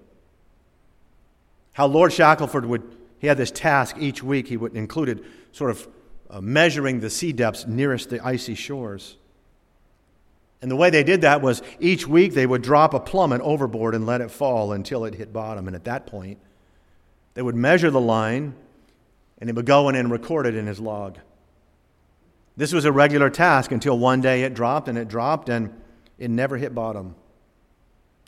How 1.71 1.85
Lord 1.85 2.11
Shackelford 2.11 2.65
would, 2.65 2.83
he 3.17 3.27
had 3.27 3.37
this 3.37 3.49
task 3.49 3.95
each 3.97 4.21
week. 4.21 4.49
He 4.49 4.57
would 4.57 4.75
included 4.75 5.23
sort 5.53 5.71
of 5.71 5.87
uh, 6.29 6.41
measuring 6.41 6.99
the 6.99 7.09
sea 7.09 7.31
depths 7.31 7.65
nearest 7.65 8.09
the 8.09 8.19
icy 8.19 8.55
shores. 8.55 9.15
And 10.61 10.69
the 10.69 10.75
way 10.75 10.89
they 10.89 11.03
did 11.05 11.21
that 11.21 11.41
was 11.41 11.61
each 11.79 12.05
week 12.05 12.33
they 12.33 12.45
would 12.45 12.61
drop 12.61 12.93
a 12.93 12.99
plummet 12.99 13.39
overboard 13.39 13.95
and 13.95 14.05
let 14.05 14.19
it 14.19 14.31
fall 14.31 14.73
until 14.73 15.05
it 15.05 15.15
hit 15.15 15.31
bottom. 15.31 15.65
And 15.65 15.77
at 15.77 15.85
that 15.85 16.07
point, 16.07 16.39
they 17.35 17.41
would 17.41 17.55
measure 17.55 17.89
the 17.89 18.01
line 18.01 18.53
and 19.39 19.49
he 19.49 19.53
would 19.53 19.65
go 19.65 19.87
in 19.87 19.95
and 19.95 20.11
record 20.11 20.45
it 20.45 20.55
in 20.55 20.67
his 20.67 20.81
log. 20.81 21.19
This 22.57 22.73
was 22.73 22.85
a 22.85 22.91
regular 22.91 23.29
task 23.29 23.71
until 23.71 23.97
one 23.99 24.21
day 24.21 24.43
it 24.43 24.53
dropped 24.53 24.87
and 24.87 24.97
it 24.97 25.07
dropped 25.07 25.49
and 25.49 25.73
it 26.17 26.29
never 26.29 26.57
hit 26.57 26.73
bottom. 26.73 27.15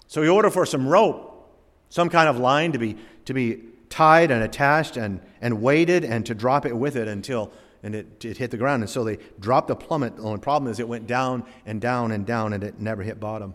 So 0.08 0.22
he 0.22 0.30
ordered 0.30 0.52
for 0.52 0.66
some 0.66 0.88
rope, 0.88 1.50
some 1.90 2.10
kind 2.10 2.28
of 2.28 2.38
line 2.38 2.74
to 2.74 2.80
be, 2.80 2.98
to 3.26 3.34
be 3.34 3.62
tied 3.90 4.32
and 4.32 4.44
attached 4.44 4.98
and, 4.98 5.22
and 5.42 5.62
weighted 5.62 6.04
and 6.04 6.26
to 6.26 6.36
drop 6.36 6.66
it 6.66 6.76
with 6.76 6.96
it 6.96 7.08
until 7.08 7.52
and 7.84 7.96
it, 7.96 8.26
it 8.26 8.38
hit 8.38 8.52
the 8.52 8.58
ground. 8.58 8.84
And 8.84 8.90
so 8.90 9.04
they 9.04 9.18
dropped 9.40 9.68
the 9.68 9.76
plummet. 9.76 10.18
The 10.18 10.24
only 10.24 10.40
problem 10.40 10.72
is 10.72 10.80
it 10.80 10.88
went 10.88 11.08
down 11.08 11.46
and 11.66 11.80
down 11.80 12.12
and 12.12 12.26
down 12.26 12.54
and 12.54 12.63
it 12.63 12.80
never 12.80 13.04
hit 13.04 13.20
bottom. 13.20 13.54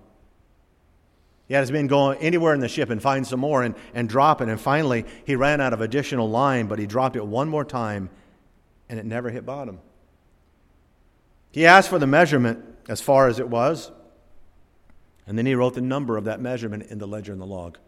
He 1.48 1.54
had 1.54 1.60
his 1.60 1.72
men 1.72 1.86
go 1.86 2.10
anywhere 2.12 2.54
in 2.54 2.60
the 2.60 2.68
ship 2.68 2.88
and 2.88 3.02
find 3.02 3.26
some 3.26 3.40
more 3.40 3.62
and, 3.62 3.74
and 3.92 4.08
drop 4.08 4.40
it. 4.40 4.48
And 4.48 4.60
finally, 4.60 5.04
he 5.26 5.36
ran 5.36 5.60
out 5.60 5.72
of 5.72 5.80
additional 5.80 6.30
line, 6.30 6.66
but 6.66 6.78
he 6.78 6.86
dropped 6.86 7.16
it 7.16 7.26
one 7.26 7.48
more 7.48 7.64
time 7.64 8.08
and 8.88 8.98
it 8.98 9.04
never 9.04 9.28
hit 9.28 9.44
bottom. 9.44 9.80
He 11.52 11.66
asked 11.66 11.90
for 11.90 11.98
the 11.98 12.06
measurement 12.06 12.64
as 12.88 13.00
far 13.00 13.28
as 13.28 13.38
it 13.38 13.48
was, 13.48 13.92
and 15.26 15.38
then 15.38 15.46
he 15.46 15.54
wrote 15.54 15.74
the 15.74 15.80
number 15.80 16.16
of 16.16 16.24
that 16.24 16.40
measurement 16.40 16.84
in 16.90 16.98
the 16.98 17.06
ledger 17.06 17.32
in 17.32 17.38
the 17.38 17.46
log. 17.46 17.78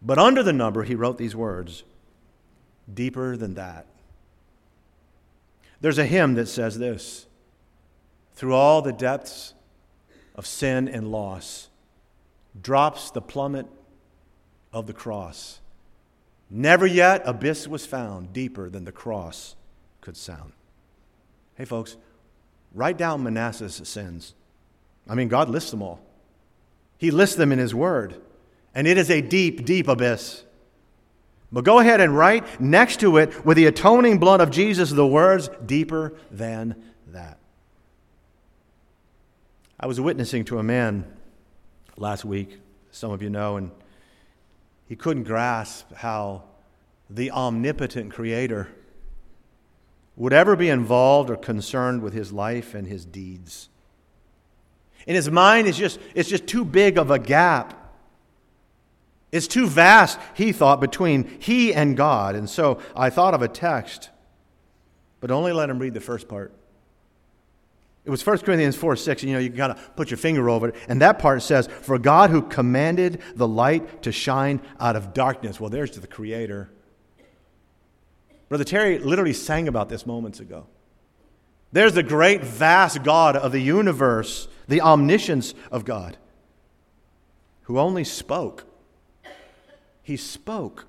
But 0.00 0.18
under 0.18 0.42
the 0.42 0.52
number, 0.52 0.84
he 0.84 0.94
wrote 0.94 1.18
these 1.18 1.36
words 1.36 1.82
deeper 2.92 3.36
than 3.36 3.54
that. 3.54 3.86
There's 5.80 5.98
a 5.98 6.06
hymn 6.06 6.34
that 6.34 6.46
says 6.46 6.78
this 6.78 7.26
Through 8.34 8.54
all 8.54 8.80
the 8.80 8.92
depths 8.92 9.54
of 10.34 10.46
sin 10.46 10.88
and 10.88 11.10
loss, 11.10 11.68
drops 12.60 13.10
the 13.10 13.20
plummet 13.20 13.66
of 14.72 14.86
the 14.86 14.92
cross. 14.92 15.60
Never 16.48 16.86
yet 16.86 17.22
abyss 17.24 17.66
was 17.66 17.84
found 17.84 18.32
deeper 18.32 18.70
than 18.70 18.84
the 18.84 18.92
cross 18.92 19.56
could 20.00 20.16
sound. 20.16 20.52
Hey, 21.56 21.64
folks, 21.64 21.96
Write 22.74 22.98
down 22.98 23.22
Manasseh's 23.22 23.80
sins. 23.88 24.34
I 25.08 25.14
mean, 25.14 25.28
God 25.28 25.48
lists 25.48 25.70
them 25.70 25.82
all. 25.82 26.00
He 26.98 27.10
lists 27.10 27.36
them 27.36 27.52
in 27.52 27.58
His 27.58 27.74
Word. 27.74 28.16
And 28.74 28.86
it 28.86 28.98
is 28.98 29.10
a 29.10 29.20
deep, 29.20 29.64
deep 29.64 29.88
abyss. 29.88 30.44
But 31.52 31.64
go 31.64 31.78
ahead 31.78 32.00
and 32.00 32.16
write 32.16 32.60
next 32.60 33.00
to 33.00 33.16
it 33.18 33.46
with 33.46 33.56
the 33.56 33.66
atoning 33.66 34.18
blood 34.18 34.40
of 34.40 34.50
Jesus 34.50 34.90
the 34.90 35.06
words, 35.06 35.48
deeper 35.64 36.12
than 36.30 36.82
that. 37.08 37.38
I 39.78 39.86
was 39.86 40.00
witnessing 40.00 40.44
to 40.46 40.58
a 40.58 40.62
man 40.62 41.04
last 41.96 42.24
week, 42.24 42.58
some 42.90 43.10
of 43.10 43.22
you 43.22 43.30
know, 43.30 43.56
and 43.56 43.70
he 44.88 44.96
couldn't 44.96 45.24
grasp 45.24 45.92
how 45.94 46.44
the 47.08 47.30
omnipotent 47.30 48.12
Creator 48.12 48.68
would 50.16 50.32
ever 50.32 50.56
be 50.56 50.68
involved 50.68 51.30
or 51.30 51.36
concerned 51.36 52.02
with 52.02 52.14
his 52.14 52.32
life 52.32 52.74
and 52.74 52.88
his 52.88 53.04
deeds. 53.04 53.68
In 55.06 55.14
his 55.14 55.30
mind, 55.30 55.68
it's 55.68 55.78
just, 55.78 56.00
it's 56.14 56.28
just 56.28 56.46
too 56.46 56.64
big 56.64 56.98
of 56.98 57.10
a 57.10 57.18
gap. 57.18 57.82
It's 59.30 59.46
too 59.46 59.66
vast, 59.66 60.18
he 60.34 60.52
thought, 60.52 60.80
between 60.80 61.38
he 61.40 61.74
and 61.74 61.96
God. 61.96 62.34
And 62.34 62.48
so 62.48 62.80
I 62.96 63.10
thought 63.10 63.34
of 63.34 63.42
a 63.42 63.48
text, 63.48 64.10
but 65.20 65.30
only 65.30 65.52
let 65.52 65.68
him 65.68 65.78
read 65.78 65.94
the 65.94 66.00
first 66.00 66.28
part. 66.28 66.52
It 68.06 68.10
was 68.10 68.24
1 68.24 68.38
Corinthians 68.38 68.76
4 68.76 68.96
6, 68.96 69.22
and 69.22 69.30
you 69.30 69.36
know, 69.36 69.40
you 69.40 69.48
got 69.48 69.68
to 69.68 69.74
put 69.96 70.10
your 70.10 70.16
finger 70.18 70.48
over 70.48 70.68
it. 70.68 70.76
And 70.88 71.02
that 71.02 71.18
part 71.18 71.42
says, 71.42 71.66
For 71.66 71.98
God 71.98 72.30
who 72.30 72.40
commanded 72.40 73.20
the 73.34 73.48
light 73.48 74.02
to 74.02 74.12
shine 74.12 74.62
out 74.78 74.94
of 74.94 75.12
darkness. 75.12 75.60
Well, 75.60 75.70
there's 75.70 75.90
the 75.90 76.06
Creator. 76.06 76.70
Brother 78.48 78.64
Terry 78.64 78.98
literally 78.98 79.32
sang 79.32 79.68
about 79.68 79.88
this 79.88 80.06
moments 80.06 80.40
ago. 80.40 80.66
There's 81.72 81.94
the 81.94 82.02
great, 82.02 82.42
vast 82.42 83.02
God 83.02 83.36
of 83.36 83.52
the 83.52 83.60
universe, 83.60 84.48
the 84.68 84.80
omniscience 84.80 85.52
of 85.70 85.84
God, 85.84 86.16
who 87.62 87.78
only 87.78 88.04
spoke. 88.04 88.64
He 90.02 90.16
spoke, 90.16 90.86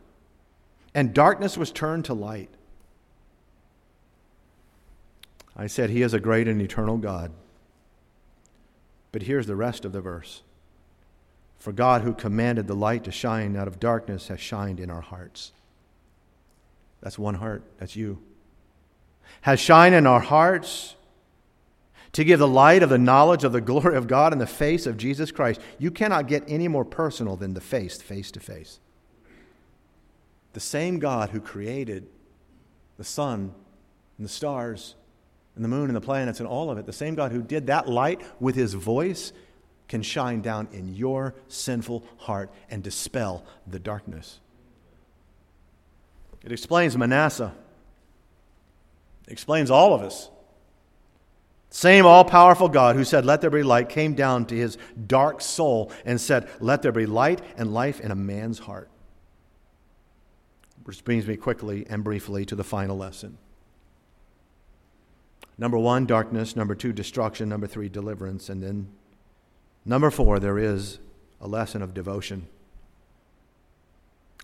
and 0.93 1.13
darkness 1.13 1.57
was 1.57 1.71
turned 1.71 2.05
to 2.05 2.13
light. 2.13 2.49
I 5.55 5.65
said, 5.65 5.89
He 5.89 6.03
is 6.03 6.13
a 6.13 6.19
great 6.19 6.47
and 6.47 6.61
eternal 6.61 6.97
God. 6.97 7.31
But 9.11 9.23
here's 9.23 9.47
the 9.47 9.55
rest 9.55 9.83
of 9.83 9.91
the 9.91 10.01
verse 10.01 10.43
For 11.57 11.71
God, 11.71 12.03
who 12.03 12.13
commanded 12.13 12.67
the 12.67 12.75
light 12.75 13.03
to 13.05 13.11
shine 13.11 13.55
out 13.55 13.67
of 13.67 13.79
darkness, 13.79 14.27
has 14.27 14.39
shined 14.39 14.79
in 14.79 14.91
our 14.91 15.01
hearts. 15.01 15.51
That's 17.01 17.19
one 17.19 17.35
heart, 17.35 17.63
that's 17.79 17.95
you. 17.95 18.19
Has 19.41 19.59
shine 19.59 19.93
in 19.93 20.07
our 20.07 20.19
hearts 20.19 20.95
to 22.13 22.23
give 22.23 22.39
the 22.39 22.47
light 22.47 22.81
of 22.81 22.89
the 22.89 22.97
knowledge 22.97 23.43
of 23.43 23.51
the 23.51 23.61
glory 23.61 23.95
of 23.95 24.07
God 24.07 24.33
in 24.33 24.39
the 24.39 24.47
face 24.47 24.85
of 24.85 24.97
Jesus 24.97 25.31
Christ. 25.31 25.61
You 25.77 25.91
cannot 25.91 26.27
get 26.27 26.43
any 26.47 26.67
more 26.67 26.85
personal 26.85 27.35
than 27.35 27.53
the 27.53 27.61
face, 27.61 28.01
face 28.01 28.31
to 28.31 28.39
face. 28.39 28.79
The 30.53 30.59
same 30.59 30.97
God 30.97 31.29
who 31.29 31.39
created 31.39 32.07
the 32.97 33.03
sun 33.03 33.53
and 34.17 34.25
the 34.25 34.31
stars 34.31 34.95
and 35.55 35.63
the 35.63 35.69
moon 35.69 35.85
and 35.89 35.95
the 35.95 36.01
planets 36.01 36.39
and 36.39 36.47
all 36.47 36.71
of 36.71 36.77
it, 36.77 36.85
the 36.85 36.93
same 36.93 37.13
God 37.13 37.31
who 37.31 37.41
did 37.41 37.67
that 37.67 37.87
light 37.87 38.21
with 38.39 38.55
his 38.55 38.73
voice 38.73 39.33
can 39.87 40.01
shine 40.01 40.41
down 40.41 40.67
in 40.71 40.95
your 40.95 41.35
sinful 41.47 42.03
heart 42.17 42.51
and 42.69 42.81
dispel 42.83 43.45
the 43.67 43.79
darkness. 43.79 44.39
It 46.47 46.53
explains 46.53 46.95
Manasseh. 46.95 47.53
It 49.27 49.33
explains 49.33 49.69
all 49.69 49.93
of 49.93 50.01
us. 50.01 50.29
Same 51.69 52.05
all 52.05 52.23
powerful 52.23 52.69
God 52.69 52.95
who 52.95 53.03
said, 53.03 53.25
Let 53.25 53.41
there 53.41 53.49
be 53.49 53.63
light, 53.63 53.89
came 53.89 54.13
down 54.13 54.45
to 54.45 54.55
his 54.55 54.77
dark 55.07 55.41
soul 55.41 55.91
and 56.05 56.21
said, 56.21 56.47
Let 56.61 56.83
there 56.83 56.93
be 56.93 57.05
light 57.05 57.41
and 57.57 57.73
life 57.73 57.99
in 57.99 58.11
a 58.11 58.15
man's 58.15 58.59
heart. 58.59 58.89
Which 60.85 61.03
brings 61.03 61.27
me 61.27 61.35
quickly 61.35 61.85
and 61.89 62.01
briefly 62.01 62.45
to 62.45 62.55
the 62.55 62.63
final 62.63 62.95
lesson. 62.95 63.37
Number 65.57 65.77
one, 65.77 66.05
darkness. 66.05 66.55
Number 66.55 66.75
two, 66.75 66.93
destruction. 66.93 67.49
Number 67.49 67.67
three, 67.67 67.89
deliverance. 67.89 68.47
And 68.47 68.63
then 68.63 68.87
number 69.83 70.09
four, 70.09 70.39
there 70.39 70.57
is 70.57 70.99
a 71.41 71.47
lesson 71.49 71.81
of 71.81 71.93
devotion. 71.93 72.47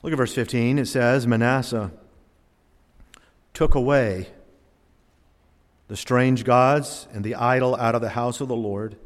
Look 0.03 0.11
at 0.11 0.17
verse 0.17 0.35
15. 0.35 0.79
It 0.79 0.85
says, 0.85 1.25
Manasseh 1.25 1.91
took 3.53 3.73
away 3.73 4.27
the 5.87 5.95
strange 5.95 6.43
gods 6.43 7.07
and 7.13 7.23
the 7.23 7.35
idol 7.35 7.75
out 7.77 7.95
of 7.95 8.01
the 8.01 8.09
house 8.09 8.41
of 8.41 8.49
the 8.49 8.55
Lord, 8.55 8.97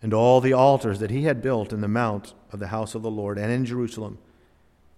and 0.00 0.14
all 0.14 0.40
the 0.40 0.52
altars 0.52 1.00
that 1.00 1.10
he 1.10 1.24
had 1.24 1.42
built 1.42 1.72
in 1.72 1.80
the 1.80 1.88
mount 1.88 2.32
of 2.50 2.60
the 2.60 2.68
house 2.68 2.94
of 2.94 3.02
the 3.02 3.10
Lord 3.10 3.38
and 3.38 3.52
in 3.52 3.66
Jerusalem, 3.66 4.18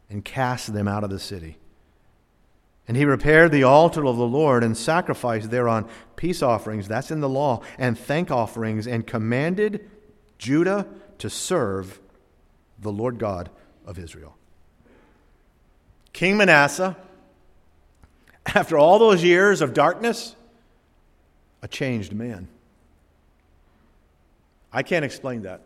and 0.09 0.25
cast 0.25 0.72
them 0.72 0.87
out 0.87 1.03
of 1.03 1.11
the 1.11 1.18
city. 1.18 1.59
And 2.87 2.96
he 2.96 3.05
repaired 3.05 3.51
the 3.51 3.64
altar 3.64 4.07
of 4.07 4.16
the 4.16 4.27
Lord 4.27 4.62
and 4.62 4.77
sacrificed 4.77 5.51
thereon 5.51 5.88
peace 6.14 6.42
offerings, 6.42 6.87
that's 6.87 7.11
in 7.11 7.20
the 7.20 7.29
law, 7.29 7.62
and 7.77 7.99
thank 7.99 8.31
offerings, 8.31 8.87
and 8.87 9.05
commanded 9.05 9.90
Judah 10.38 10.87
to 11.18 11.29
serve 11.29 11.99
the 12.79 12.92
Lord 12.92 13.18
God 13.18 13.51
of 13.85 13.99
Israel. 13.99 14.37
King 16.17 16.39
Manasseh, 16.39 16.97
after 18.47 18.79
all 18.79 18.99
those 18.99 19.23
years 19.23 19.61
of 19.61 19.75
darkness, 19.75 20.35
a 21.61 21.69
changed 21.69 22.15
man. 22.15 22.49
I 24.73 24.83
can't 24.83 25.05
explain 25.05 25.43
that. 25.43 25.61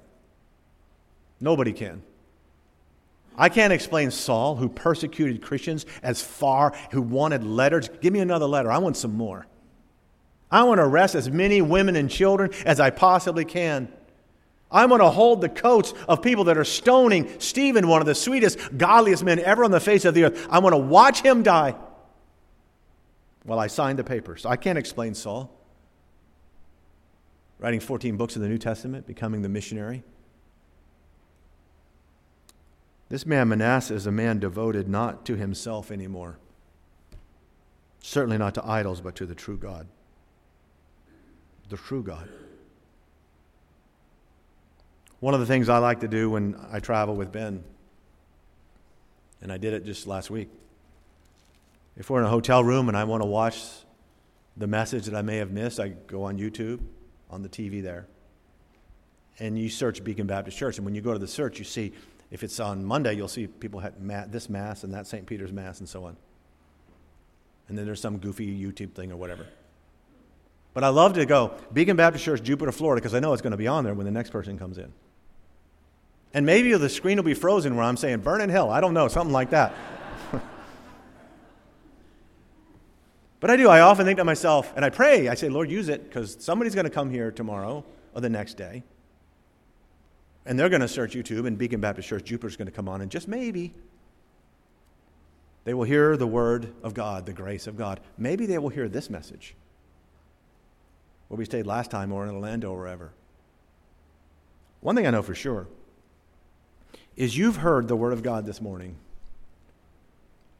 Nobody 1.40 1.72
can. 1.72 2.02
I 3.38 3.48
can't 3.48 3.72
explain 3.72 4.10
Saul, 4.10 4.56
who 4.56 4.68
persecuted 4.68 5.40
Christians 5.40 5.86
as 6.02 6.20
far, 6.20 6.76
who 6.90 7.00
wanted 7.00 7.44
letters. 7.44 7.88
Give 8.00 8.12
me 8.12 8.18
another 8.18 8.46
letter. 8.46 8.72
I 8.72 8.78
want 8.78 8.96
some 8.96 9.14
more. 9.14 9.46
I 10.50 10.64
want 10.64 10.78
to 10.78 10.84
arrest 10.84 11.14
as 11.14 11.30
many 11.30 11.62
women 11.62 11.94
and 11.94 12.10
children 12.10 12.50
as 12.66 12.80
I 12.80 12.90
possibly 12.90 13.44
can. 13.44 13.88
I 14.72 14.86
want 14.86 15.02
to 15.02 15.10
hold 15.10 15.40
the 15.40 15.48
coats 15.48 15.94
of 16.08 16.22
people 16.22 16.44
that 16.44 16.56
are 16.56 16.64
stoning 16.64 17.28
Stephen, 17.40 17.88
one 17.88 18.00
of 18.00 18.06
the 18.06 18.14
sweetest, 18.14 18.76
godliest 18.76 19.24
men 19.24 19.40
ever 19.40 19.64
on 19.64 19.70
the 19.70 19.80
face 19.80 20.04
of 20.04 20.14
the 20.14 20.24
earth. 20.24 20.46
I'm 20.50 20.62
going 20.62 20.72
to 20.72 20.78
watch 20.78 21.22
him 21.22 21.42
die 21.42 21.74
while 23.44 23.58
I 23.58 23.66
sign 23.66 23.96
the 23.96 24.04
papers. 24.04 24.46
I 24.46 24.56
can't 24.56 24.78
explain 24.78 25.14
Saul. 25.14 25.50
Writing 27.58 27.80
14 27.80 28.16
books 28.16 28.36
of 28.36 28.42
the 28.42 28.48
New 28.48 28.58
Testament, 28.58 29.06
becoming 29.06 29.42
the 29.42 29.48
missionary. 29.48 30.02
This 33.08 33.26
man 33.26 33.48
Manasseh 33.48 33.94
is 33.94 34.06
a 34.06 34.12
man 34.12 34.38
devoted 34.38 34.88
not 34.88 35.26
to 35.26 35.36
himself 35.36 35.90
anymore. 35.90 36.38
Certainly 38.00 38.38
not 38.38 38.54
to 38.54 38.66
idols, 38.66 39.00
but 39.00 39.16
to 39.16 39.26
the 39.26 39.34
true 39.34 39.58
God. 39.58 39.88
The 41.68 41.76
true 41.76 42.02
God. 42.02 42.28
One 45.20 45.34
of 45.34 45.40
the 45.40 45.46
things 45.46 45.68
I 45.68 45.78
like 45.78 46.00
to 46.00 46.08
do 46.08 46.30
when 46.30 46.56
I 46.72 46.80
travel 46.80 47.14
with 47.14 47.30
Ben, 47.30 47.62
and 49.42 49.52
I 49.52 49.58
did 49.58 49.74
it 49.74 49.84
just 49.84 50.06
last 50.06 50.30
week. 50.30 50.48
If 51.96 52.08
we're 52.08 52.20
in 52.20 52.26
a 52.26 52.30
hotel 52.30 52.64
room 52.64 52.88
and 52.88 52.96
I 52.96 53.04
want 53.04 53.22
to 53.22 53.26
watch 53.26 53.62
the 54.56 54.66
message 54.66 55.04
that 55.04 55.14
I 55.14 55.22
may 55.22 55.36
have 55.36 55.50
missed, 55.50 55.78
I 55.78 55.88
go 55.88 56.24
on 56.24 56.38
YouTube, 56.38 56.80
on 57.30 57.42
the 57.42 57.48
TV 57.48 57.82
there, 57.82 58.06
and 59.38 59.58
you 59.58 59.68
search 59.68 60.02
Beacon 60.02 60.26
Baptist 60.26 60.56
Church. 60.56 60.78
And 60.78 60.84
when 60.86 60.94
you 60.94 61.02
go 61.02 61.12
to 61.12 61.18
the 61.18 61.28
search, 61.28 61.58
you 61.58 61.64
see 61.64 61.92
if 62.30 62.42
it's 62.42 62.58
on 62.58 62.84
Monday, 62.84 63.14
you'll 63.14 63.28
see 63.28 63.46
people 63.46 63.80
had 63.80 63.94
this 64.32 64.48
Mass 64.48 64.84
and 64.84 64.94
that 64.94 65.06
St. 65.06 65.26
Peter's 65.26 65.52
Mass 65.52 65.80
and 65.80 65.88
so 65.88 66.04
on. 66.04 66.16
And 67.68 67.76
then 67.76 67.84
there's 67.84 68.00
some 68.00 68.18
goofy 68.18 68.58
YouTube 68.58 68.92
thing 68.94 69.12
or 69.12 69.16
whatever. 69.16 69.46
But 70.72 70.84
I 70.84 70.88
love 70.88 71.14
to 71.14 71.26
go 71.26 71.54
Beacon 71.72 71.96
Baptist 71.96 72.24
Church, 72.24 72.42
Jupiter, 72.42 72.72
Florida, 72.72 73.00
because 73.00 73.14
I 73.14 73.20
know 73.20 73.32
it's 73.32 73.42
going 73.42 73.50
to 73.50 73.56
be 73.56 73.66
on 73.66 73.84
there 73.84 73.94
when 73.94 74.06
the 74.06 74.12
next 74.12 74.30
person 74.30 74.58
comes 74.58 74.78
in. 74.78 74.92
And 76.32 76.46
maybe 76.46 76.72
the 76.74 76.88
screen 76.88 77.16
will 77.16 77.24
be 77.24 77.34
frozen 77.34 77.74
where 77.74 77.84
I'm 77.84 77.96
saying, 77.96 78.20
burn 78.20 78.40
in 78.40 78.50
hell. 78.50 78.70
I 78.70 78.80
don't 78.80 78.94
know, 78.94 79.08
something 79.08 79.32
like 79.32 79.50
that. 79.50 79.74
but 83.40 83.50
I 83.50 83.56
do. 83.56 83.68
I 83.68 83.80
often 83.80 84.06
think 84.06 84.18
to 84.18 84.24
myself, 84.24 84.72
and 84.76 84.84
I 84.84 84.90
pray, 84.90 85.28
I 85.28 85.34
say, 85.34 85.48
Lord, 85.48 85.70
use 85.70 85.88
it, 85.88 86.04
because 86.04 86.36
somebody's 86.40 86.74
going 86.74 86.84
to 86.84 86.90
come 86.90 87.10
here 87.10 87.32
tomorrow 87.32 87.84
or 88.14 88.20
the 88.20 88.28
next 88.28 88.56
day. 88.56 88.84
And 90.46 90.58
they're 90.58 90.68
going 90.68 90.82
to 90.82 90.88
search 90.88 91.14
YouTube, 91.14 91.46
and 91.46 91.58
Beacon 91.58 91.80
Baptist 91.80 92.08
Church 92.08 92.24
Jupiter's 92.24 92.56
going 92.56 92.66
to 92.66 92.72
come 92.72 92.88
on, 92.88 93.00
and 93.00 93.10
just 93.10 93.26
maybe 93.26 93.74
they 95.64 95.74
will 95.74 95.84
hear 95.84 96.16
the 96.16 96.28
word 96.28 96.72
of 96.82 96.94
God, 96.94 97.26
the 97.26 97.32
grace 97.32 97.66
of 97.66 97.76
God. 97.76 98.00
Maybe 98.16 98.46
they 98.46 98.58
will 98.58 98.68
hear 98.68 98.88
this 98.88 99.10
message 99.10 99.56
where 101.26 101.38
we 101.38 101.44
stayed 101.44 101.66
last 101.66 101.90
time, 101.90 102.12
or 102.12 102.24
in 102.24 102.34
Orlando, 102.34 102.70
or 102.70 102.78
wherever. 102.78 103.12
One 104.80 104.94
thing 104.94 105.08
I 105.08 105.10
know 105.10 105.22
for 105.22 105.34
sure 105.34 105.66
is 107.20 107.36
you've 107.36 107.56
heard 107.56 107.88
the 107.88 107.96
word 107.96 108.12
of 108.12 108.22
God 108.22 108.46
this 108.46 108.60
morning. 108.60 108.96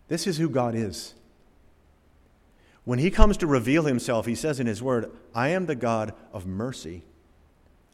This 0.08 0.26
is 0.26 0.38
who 0.38 0.48
God 0.48 0.74
is. 0.74 1.14
When 2.84 2.98
he 2.98 3.10
comes 3.10 3.36
to 3.38 3.46
reveal 3.46 3.84
himself, 3.84 4.26
he 4.26 4.34
says 4.34 4.58
in 4.58 4.66
his 4.66 4.82
word, 4.82 5.10
I 5.34 5.48
am 5.48 5.66
the 5.66 5.74
God 5.74 6.14
of 6.32 6.46
mercy 6.46 7.02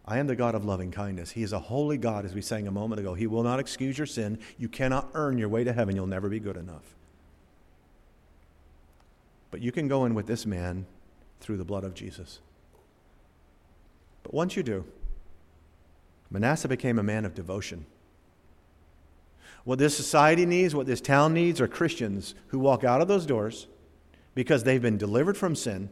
I 0.09 0.19
am 0.19 0.29
the 0.29 0.37
God 0.37 0.55
of 0.55 0.65
loving 0.65 0.93
kindness. 0.93 1.33
He 1.33 1.43
is 1.43 1.53
a 1.53 1.59
holy 1.59 1.99
God, 1.99 2.25
as 2.25 2.35
we 2.35 2.41
sang 2.41 2.69
a 2.69 2.71
moment 2.71 3.01
ago. 3.01 3.15
He 3.15 3.27
will 3.27 3.43
not 3.43 3.59
excuse 3.59 3.99
your 3.99 4.07
sin. 4.07 4.39
You 4.57 4.69
cannot 4.69 5.09
earn 5.15 5.37
your 5.37 5.49
way 5.49 5.65
to 5.65 5.73
heaven. 5.73 5.97
You'll 5.97 6.07
never 6.07 6.29
be 6.29 6.39
good 6.39 6.57
enough. 6.57 6.95
But 9.51 9.61
you 9.63 9.73
can 9.73 9.89
go 9.89 10.05
in 10.05 10.15
with 10.15 10.27
this 10.27 10.47
man 10.47 10.87
through 11.41 11.57
the 11.57 11.65
blood 11.65 11.83
of 11.83 11.95
Jesus. 11.95 12.39
But 14.23 14.33
once 14.33 14.57
you 14.57 14.63
do, 14.63 14.85
Manasseh 16.31 16.69
became 16.69 16.99
a 16.99 17.03
man 17.03 17.25
of 17.25 17.35
devotion. 17.35 17.87
What 19.67 19.81
this 19.81 19.97
society 19.97 20.47
needs, 20.47 20.77
what 20.77 20.87
this 20.87 21.01
town 21.01 21.35
needs, 21.35 21.61
are 21.61 21.67
Christians 21.67 22.37
who 22.47 22.59
walk 22.61 22.85
out 22.85 23.01
of 23.01 23.09
those 23.09 23.27
doors 23.27 23.67
because 24.33 24.63
they've 24.63 24.81
been 24.81 24.97
delivered 24.97 25.37
from 25.37 25.57
sin, 25.57 25.91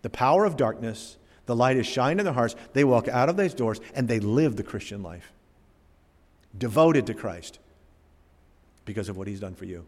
the 0.00 0.08
power 0.08 0.46
of 0.46 0.56
darkness, 0.56 1.18
the 1.44 1.54
light 1.54 1.76
is 1.76 1.86
shined 1.86 2.18
in 2.18 2.24
their 2.24 2.32
hearts. 2.32 2.56
They 2.72 2.82
walk 2.82 3.08
out 3.08 3.28
of 3.28 3.36
those 3.36 3.52
doors 3.52 3.78
and 3.94 4.08
they 4.08 4.20
live 4.20 4.56
the 4.56 4.62
Christian 4.62 5.02
life, 5.02 5.34
devoted 6.56 7.06
to 7.08 7.14
Christ. 7.14 7.58
because 8.86 9.08
of 9.08 9.16
what 9.16 9.28
he's 9.28 9.40
done 9.40 9.54
for 9.54 9.66
you. 9.66 9.84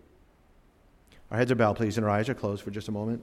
Our 1.30 1.38
heads 1.38 1.50
are 1.50 1.56
bowed, 1.56 1.76
please, 1.76 1.96
and 1.96 2.06
our 2.06 2.12
eyes 2.12 2.28
are 2.28 2.34
closed 2.34 2.62
for 2.62 2.70
just 2.70 2.88
a 2.88 2.92
moment. 2.92 3.22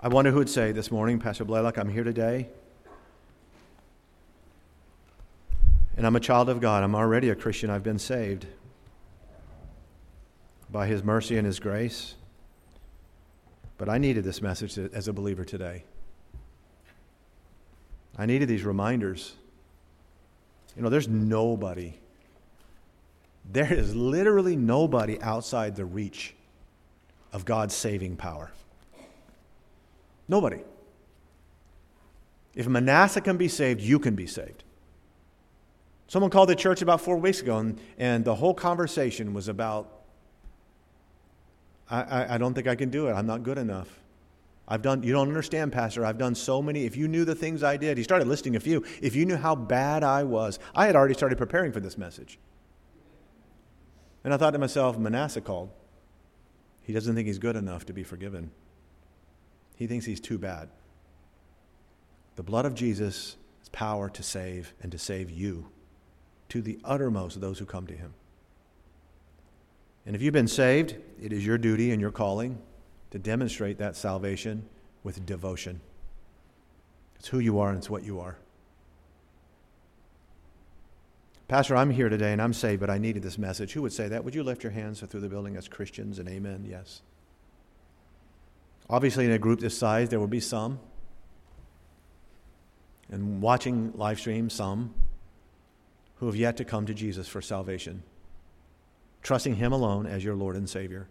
I 0.00 0.08
wonder 0.08 0.30
who 0.30 0.38
would 0.38 0.50
say 0.50 0.72
this 0.72 0.90
morning, 0.90 1.18
Pastor 1.18 1.44
Blalock, 1.44 1.78
I'm 1.78 1.88
here 1.88 2.02
today. 2.02 2.48
And 6.02 6.06
I'm 6.08 6.16
a 6.16 6.20
child 6.20 6.48
of 6.48 6.60
God. 6.60 6.82
I'm 6.82 6.96
already 6.96 7.28
a 7.28 7.36
Christian. 7.36 7.70
I've 7.70 7.84
been 7.84 8.00
saved 8.00 8.46
by 10.68 10.88
His 10.88 11.04
mercy 11.04 11.36
and 11.36 11.46
His 11.46 11.60
grace. 11.60 12.16
But 13.78 13.88
I 13.88 13.98
needed 13.98 14.24
this 14.24 14.42
message 14.42 14.76
as 14.76 15.06
a 15.06 15.12
believer 15.12 15.44
today. 15.44 15.84
I 18.18 18.26
needed 18.26 18.48
these 18.48 18.64
reminders. 18.64 19.36
You 20.74 20.82
know, 20.82 20.88
there's 20.88 21.06
nobody, 21.06 22.00
there 23.48 23.72
is 23.72 23.94
literally 23.94 24.56
nobody 24.56 25.22
outside 25.22 25.76
the 25.76 25.84
reach 25.84 26.34
of 27.32 27.44
God's 27.44 27.76
saving 27.76 28.16
power. 28.16 28.50
Nobody. 30.26 30.62
If 32.56 32.66
Manasseh 32.66 33.20
can 33.20 33.36
be 33.36 33.46
saved, 33.46 33.80
you 33.80 34.00
can 34.00 34.16
be 34.16 34.26
saved. 34.26 34.64
Someone 36.12 36.30
called 36.30 36.50
the 36.50 36.54
church 36.54 36.82
about 36.82 37.00
four 37.00 37.16
weeks 37.16 37.40
ago, 37.40 37.56
and, 37.56 37.80
and 37.96 38.22
the 38.22 38.34
whole 38.34 38.52
conversation 38.52 39.32
was 39.32 39.48
about 39.48 40.02
I, 41.88 42.02
I, 42.02 42.34
I 42.34 42.38
don't 42.38 42.52
think 42.52 42.66
I 42.66 42.74
can 42.74 42.90
do 42.90 43.08
it. 43.08 43.12
I'm 43.12 43.26
not 43.26 43.42
good 43.42 43.56
enough. 43.56 43.88
I've 44.68 44.82
done, 44.82 45.02
you 45.02 45.14
don't 45.14 45.28
understand, 45.28 45.72
Pastor. 45.72 46.04
I've 46.04 46.18
done 46.18 46.34
so 46.34 46.60
many. 46.60 46.84
If 46.84 46.98
you 46.98 47.08
knew 47.08 47.24
the 47.24 47.34
things 47.34 47.62
I 47.62 47.78
did, 47.78 47.96
he 47.96 48.04
started 48.04 48.28
listing 48.28 48.56
a 48.56 48.60
few. 48.60 48.84
If 49.00 49.16
you 49.16 49.24
knew 49.24 49.38
how 49.38 49.54
bad 49.54 50.04
I 50.04 50.24
was, 50.24 50.58
I 50.74 50.84
had 50.84 50.96
already 50.96 51.14
started 51.14 51.38
preparing 51.38 51.72
for 51.72 51.80
this 51.80 51.96
message. 51.96 52.38
And 54.22 54.34
I 54.34 54.36
thought 54.36 54.50
to 54.50 54.58
myself, 54.58 54.98
Manasseh 54.98 55.40
called. 55.40 55.70
He 56.82 56.92
doesn't 56.92 57.14
think 57.14 57.26
he's 57.26 57.38
good 57.38 57.56
enough 57.56 57.86
to 57.86 57.94
be 57.94 58.04
forgiven, 58.04 58.50
he 59.76 59.86
thinks 59.86 60.04
he's 60.04 60.20
too 60.20 60.36
bad. 60.36 60.68
The 62.36 62.42
blood 62.42 62.66
of 62.66 62.74
Jesus 62.74 63.38
has 63.60 63.70
power 63.70 64.10
to 64.10 64.22
save 64.22 64.74
and 64.82 64.92
to 64.92 64.98
save 64.98 65.30
you 65.30 65.70
to 66.52 66.60
the 66.60 66.78
uttermost 66.84 67.34
of 67.34 67.40
those 67.40 67.58
who 67.58 67.64
come 67.64 67.86
to 67.86 67.94
him. 67.94 68.12
And 70.04 70.14
if 70.14 70.20
you've 70.20 70.34
been 70.34 70.46
saved, 70.46 70.94
it 71.18 71.32
is 71.32 71.46
your 71.46 71.56
duty 71.56 71.92
and 71.92 72.00
your 72.00 72.10
calling 72.10 72.58
to 73.10 73.18
demonstrate 73.18 73.78
that 73.78 73.96
salvation 73.96 74.68
with 75.02 75.24
devotion. 75.24 75.80
It's 77.18 77.28
who 77.28 77.38
you 77.38 77.58
are 77.58 77.70
and 77.70 77.78
it's 77.78 77.88
what 77.88 78.04
you 78.04 78.20
are. 78.20 78.36
Pastor, 81.48 81.74
I'm 81.74 81.88
here 81.88 82.10
today 82.10 82.34
and 82.34 82.42
I'm 82.42 82.52
saved, 82.52 82.80
but 82.80 82.90
I 82.90 82.98
needed 82.98 83.22
this 83.22 83.38
message. 83.38 83.72
Who 83.72 83.80
would 83.80 83.92
say 83.94 84.08
that? 84.08 84.22
Would 84.22 84.34
you 84.34 84.42
lift 84.42 84.62
your 84.62 84.72
hands 84.72 85.00
through 85.00 85.20
the 85.20 85.30
building 85.30 85.56
as 85.56 85.68
Christians 85.68 86.18
and 86.18 86.28
amen? 86.28 86.66
Yes. 86.68 87.00
Obviously, 88.90 89.24
in 89.24 89.30
a 89.30 89.38
group 89.38 89.60
this 89.60 89.78
size, 89.78 90.10
there 90.10 90.20
will 90.20 90.26
be 90.26 90.40
some. 90.40 90.80
And 93.10 93.40
watching 93.40 93.94
live 93.96 94.20
stream, 94.20 94.50
some 94.50 94.92
who 96.22 96.26
have 96.26 96.36
yet 96.36 96.56
to 96.56 96.64
come 96.64 96.86
to 96.86 96.94
Jesus 96.94 97.26
for 97.26 97.42
salvation 97.42 98.00
trusting 99.24 99.56
Him 99.56 99.72
alone 99.72 100.06
as 100.06 100.22
your 100.22 100.36
Lord 100.36 100.54
and 100.54 100.70
Savior. 100.70 101.08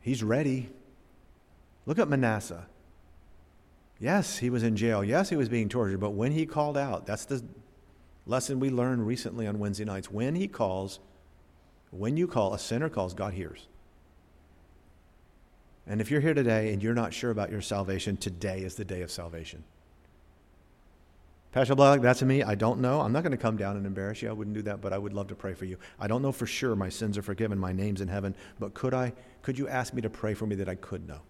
He's 0.00 0.22
ready. 0.22 0.70
Look 1.84 1.98
at 1.98 2.08
Manasseh. 2.08 2.66
Yes, 3.98 4.38
he 4.38 4.50
was 4.50 4.62
in 4.62 4.76
jail. 4.76 5.02
Yes, 5.02 5.30
he 5.30 5.34
was 5.34 5.48
being 5.48 5.68
tortured. 5.68 5.98
But 5.98 6.10
when 6.10 6.30
he 6.30 6.46
called 6.46 6.76
out, 6.76 7.06
that's 7.06 7.24
the 7.24 7.42
lesson 8.24 8.60
we 8.60 8.70
learned 8.70 9.04
recently 9.04 9.48
on 9.48 9.58
Wednesday 9.58 9.84
nights. 9.84 10.12
When 10.12 10.36
he 10.36 10.46
calls, 10.46 11.00
when 11.90 12.16
you 12.16 12.28
call, 12.28 12.54
a 12.54 12.58
sinner 12.58 12.88
calls, 12.88 13.14
God 13.14 13.34
hears. 13.34 13.66
And 15.88 16.00
if 16.00 16.08
you're 16.08 16.20
here 16.20 16.34
today 16.34 16.72
and 16.72 16.80
you're 16.80 16.94
not 16.94 17.12
sure 17.12 17.32
about 17.32 17.50
your 17.50 17.62
salvation, 17.62 18.16
today 18.16 18.60
is 18.60 18.76
the 18.76 18.84
day 18.84 19.02
of 19.02 19.10
salvation. 19.10 19.64
Pastor 21.52 21.74
Blalock, 21.74 22.02
that's 22.02 22.22
me. 22.22 22.42
I 22.42 22.54
don't 22.54 22.80
know. 22.80 23.00
I'm 23.00 23.12
not 23.12 23.22
going 23.22 23.32
to 23.32 23.38
come 23.38 23.56
down 23.56 23.76
and 23.76 23.86
embarrass 23.86 24.20
you. 24.20 24.28
I 24.28 24.32
wouldn't 24.32 24.54
do 24.54 24.62
that, 24.62 24.80
but 24.80 24.92
I 24.92 24.98
would 24.98 25.14
love 25.14 25.28
to 25.28 25.34
pray 25.34 25.54
for 25.54 25.64
you. 25.64 25.78
I 25.98 26.06
don't 26.06 26.20
know 26.20 26.32
for 26.32 26.46
sure 26.46 26.76
my 26.76 26.90
sins 26.90 27.16
are 27.16 27.22
forgiven, 27.22 27.58
my 27.58 27.72
name's 27.72 28.00
in 28.00 28.08
heaven, 28.08 28.34
but 28.58 28.74
could 28.74 28.92
I 28.92 29.12
could 29.42 29.58
you 29.58 29.66
ask 29.66 29.94
me 29.94 30.02
to 30.02 30.10
pray 30.10 30.34
for 30.34 30.46
me 30.46 30.56
that 30.56 30.68
I 30.68 30.74
could 30.74 31.08
know? 31.08 31.20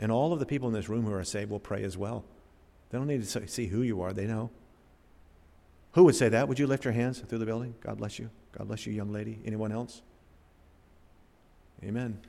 And 0.00 0.10
all 0.10 0.32
of 0.32 0.40
the 0.40 0.46
people 0.46 0.66
in 0.68 0.74
this 0.74 0.88
room 0.88 1.04
who 1.04 1.12
are 1.12 1.22
saved 1.22 1.50
will 1.50 1.60
pray 1.60 1.84
as 1.84 1.96
well. 1.96 2.24
They 2.90 2.98
don't 2.98 3.06
need 3.06 3.24
to 3.24 3.48
see 3.48 3.66
who 3.66 3.82
you 3.82 4.00
are, 4.02 4.12
they 4.12 4.26
know. 4.26 4.50
Who 5.92 6.04
would 6.04 6.16
say 6.16 6.28
that? 6.28 6.48
Would 6.48 6.58
you 6.58 6.66
lift 6.66 6.84
your 6.84 6.92
hands 6.92 7.20
through 7.20 7.38
the 7.38 7.46
building? 7.46 7.76
God 7.80 7.98
bless 7.98 8.18
you. 8.18 8.30
God 8.50 8.66
bless 8.66 8.84
you, 8.84 8.92
young 8.92 9.12
lady. 9.12 9.38
Anyone 9.44 9.70
else? 9.70 10.02
Amen. 11.84 12.20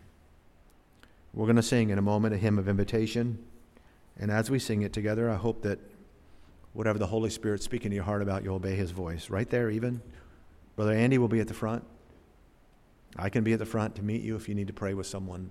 We're 1.33 1.47
going 1.47 1.55
to 1.55 1.63
sing 1.63 1.89
in 1.89 1.97
a 1.97 2.03
moment 2.03 2.35
a 2.35 2.37
hymn 2.37 2.59
of 2.59 2.69
invitation. 2.69 3.43
And 4.17 4.29
as 4.29 4.51
we 4.51 4.59
sing 4.59 4.83
it 4.83 4.93
together, 4.93 5.31
I 5.31 5.35
hope 5.35 5.63
that 5.63 5.79
whatever 6.75 6.99
the 6.99 7.07
Holy 7.07 7.29
Spirit's 7.29 7.63
speaking 7.63 7.89
to 7.89 7.95
your 7.95 8.03
heart 8.03 8.21
about, 8.21 8.43
you'll 8.43 8.57
obey 8.57 8.75
His 8.75 8.91
voice. 8.91 9.29
Right 9.29 9.49
there, 9.49 9.71
even. 9.71 10.01
Brother 10.75 10.91
Andy 10.91 11.17
will 11.17 11.29
be 11.29 11.39
at 11.39 11.47
the 11.47 11.53
front. 11.53 11.83
I 13.15 13.29
can 13.29 13.43
be 13.45 13.53
at 13.53 13.59
the 13.59 13.65
front 13.65 13.95
to 13.95 14.03
meet 14.03 14.21
you 14.21 14.35
if 14.35 14.49
you 14.49 14.55
need 14.55 14.67
to 14.67 14.73
pray 14.73 14.93
with 14.93 15.07
someone. 15.07 15.49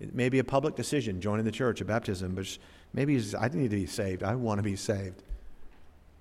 It 0.00 0.14
may 0.14 0.30
be 0.30 0.38
a 0.38 0.44
public 0.44 0.76
decision, 0.76 1.20
joining 1.20 1.44
the 1.44 1.52
church, 1.52 1.82
a 1.82 1.84
baptism, 1.84 2.34
but 2.34 2.58
maybe 2.94 3.22
I 3.38 3.48
need 3.48 3.70
to 3.70 3.76
be 3.76 3.84
saved. 3.84 4.22
I 4.22 4.34
want 4.34 4.58
to 4.58 4.62
be 4.62 4.76
saved. 4.76 5.22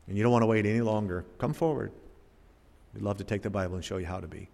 And 0.07 0.17
you 0.17 0.23
don't 0.23 0.33
want 0.33 0.43
to 0.43 0.47
wait 0.47 0.65
any 0.65 0.81
longer. 0.81 1.23
Come 1.37 1.53
forward. 1.53 1.93
We'd 2.93 3.03
love 3.03 3.17
to 3.19 3.23
take 3.23 3.41
the 3.41 3.49
Bible 3.49 3.75
and 3.75 3.85
show 3.85 3.97
you 3.97 4.05
how 4.05 4.19
to 4.19 4.27
be. 4.27 4.49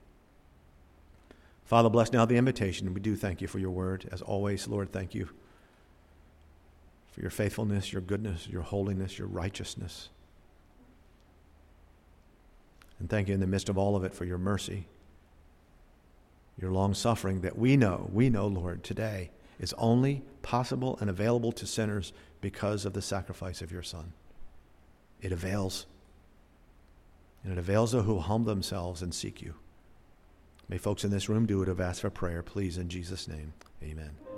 Father, 1.63 1.89
bless 1.89 2.13
now 2.13 2.25
the 2.25 2.37
invitation. 2.37 2.93
We 2.93 3.01
do 3.01 3.15
thank 3.15 3.41
you 3.41 3.47
for 3.47 3.57
your 3.57 3.71
word. 3.71 4.07
As 4.11 4.21
always, 4.21 4.67
Lord, 4.67 4.91
thank 4.91 5.15
you 5.15 5.29
for 7.15 7.21
your 7.21 7.31
faithfulness, 7.31 7.93
your 7.93 8.01
goodness, 8.01 8.45
your 8.49 8.61
holiness, 8.61 9.17
your 9.17 9.29
righteousness. 9.29 10.09
And 12.99 13.09
thank 13.09 13.29
you 13.29 13.33
in 13.33 13.39
the 13.39 13.47
midst 13.47 13.69
of 13.69 13.77
all 13.77 13.95
of 13.95 14.03
it 14.03 14.13
for 14.13 14.25
your 14.25 14.37
mercy, 14.37 14.87
your 16.59 16.71
long 16.71 16.93
suffering 16.93 17.39
that 17.41 17.57
we 17.57 17.77
know, 17.77 18.09
we 18.11 18.29
know, 18.29 18.47
Lord, 18.47 18.83
today 18.83 19.31
is 19.61 19.73
only 19.77 20.23
possible 20.41 20.97
and 20.99 21.09
available 21.09 21.53
to 21.53 21.65
sinners 21.65 22.11
because 22.41 22.83
of 22.83 22.91
the 22.91 23.01
sacrifice 23.01 23.61
of 23.61 23.71
your 23.71 23.83
Son. 23.83 24.11
It 25.21 25.31
avails. 25.31 25.85
And 27.45 27.53
it 27.53 27.57
avails 27.57 27.93
those 27.93 28.03
who 28.03 28.19
humble 28.19 28.53
themselves 28.53 29.01
and 29.01 29.13
seek 29.13 29.41
you. 29.41 29.55
May 30.67 30.79
folks 30.79 31.05
in 31.05 31.11
this 31.11 31.29
room 31.29 31.45
do 31.45 31.61
it 31.61 31.69
have 31.69 31.79
asked 31.79 32.01
for 32.01 32.09
prayer, 32.09 32.43
please, 32.43 32.77
in 32.77 32.89
Jesus' 32.89 33.29
name. 33.29 33.53
Amen. 33.81 34.24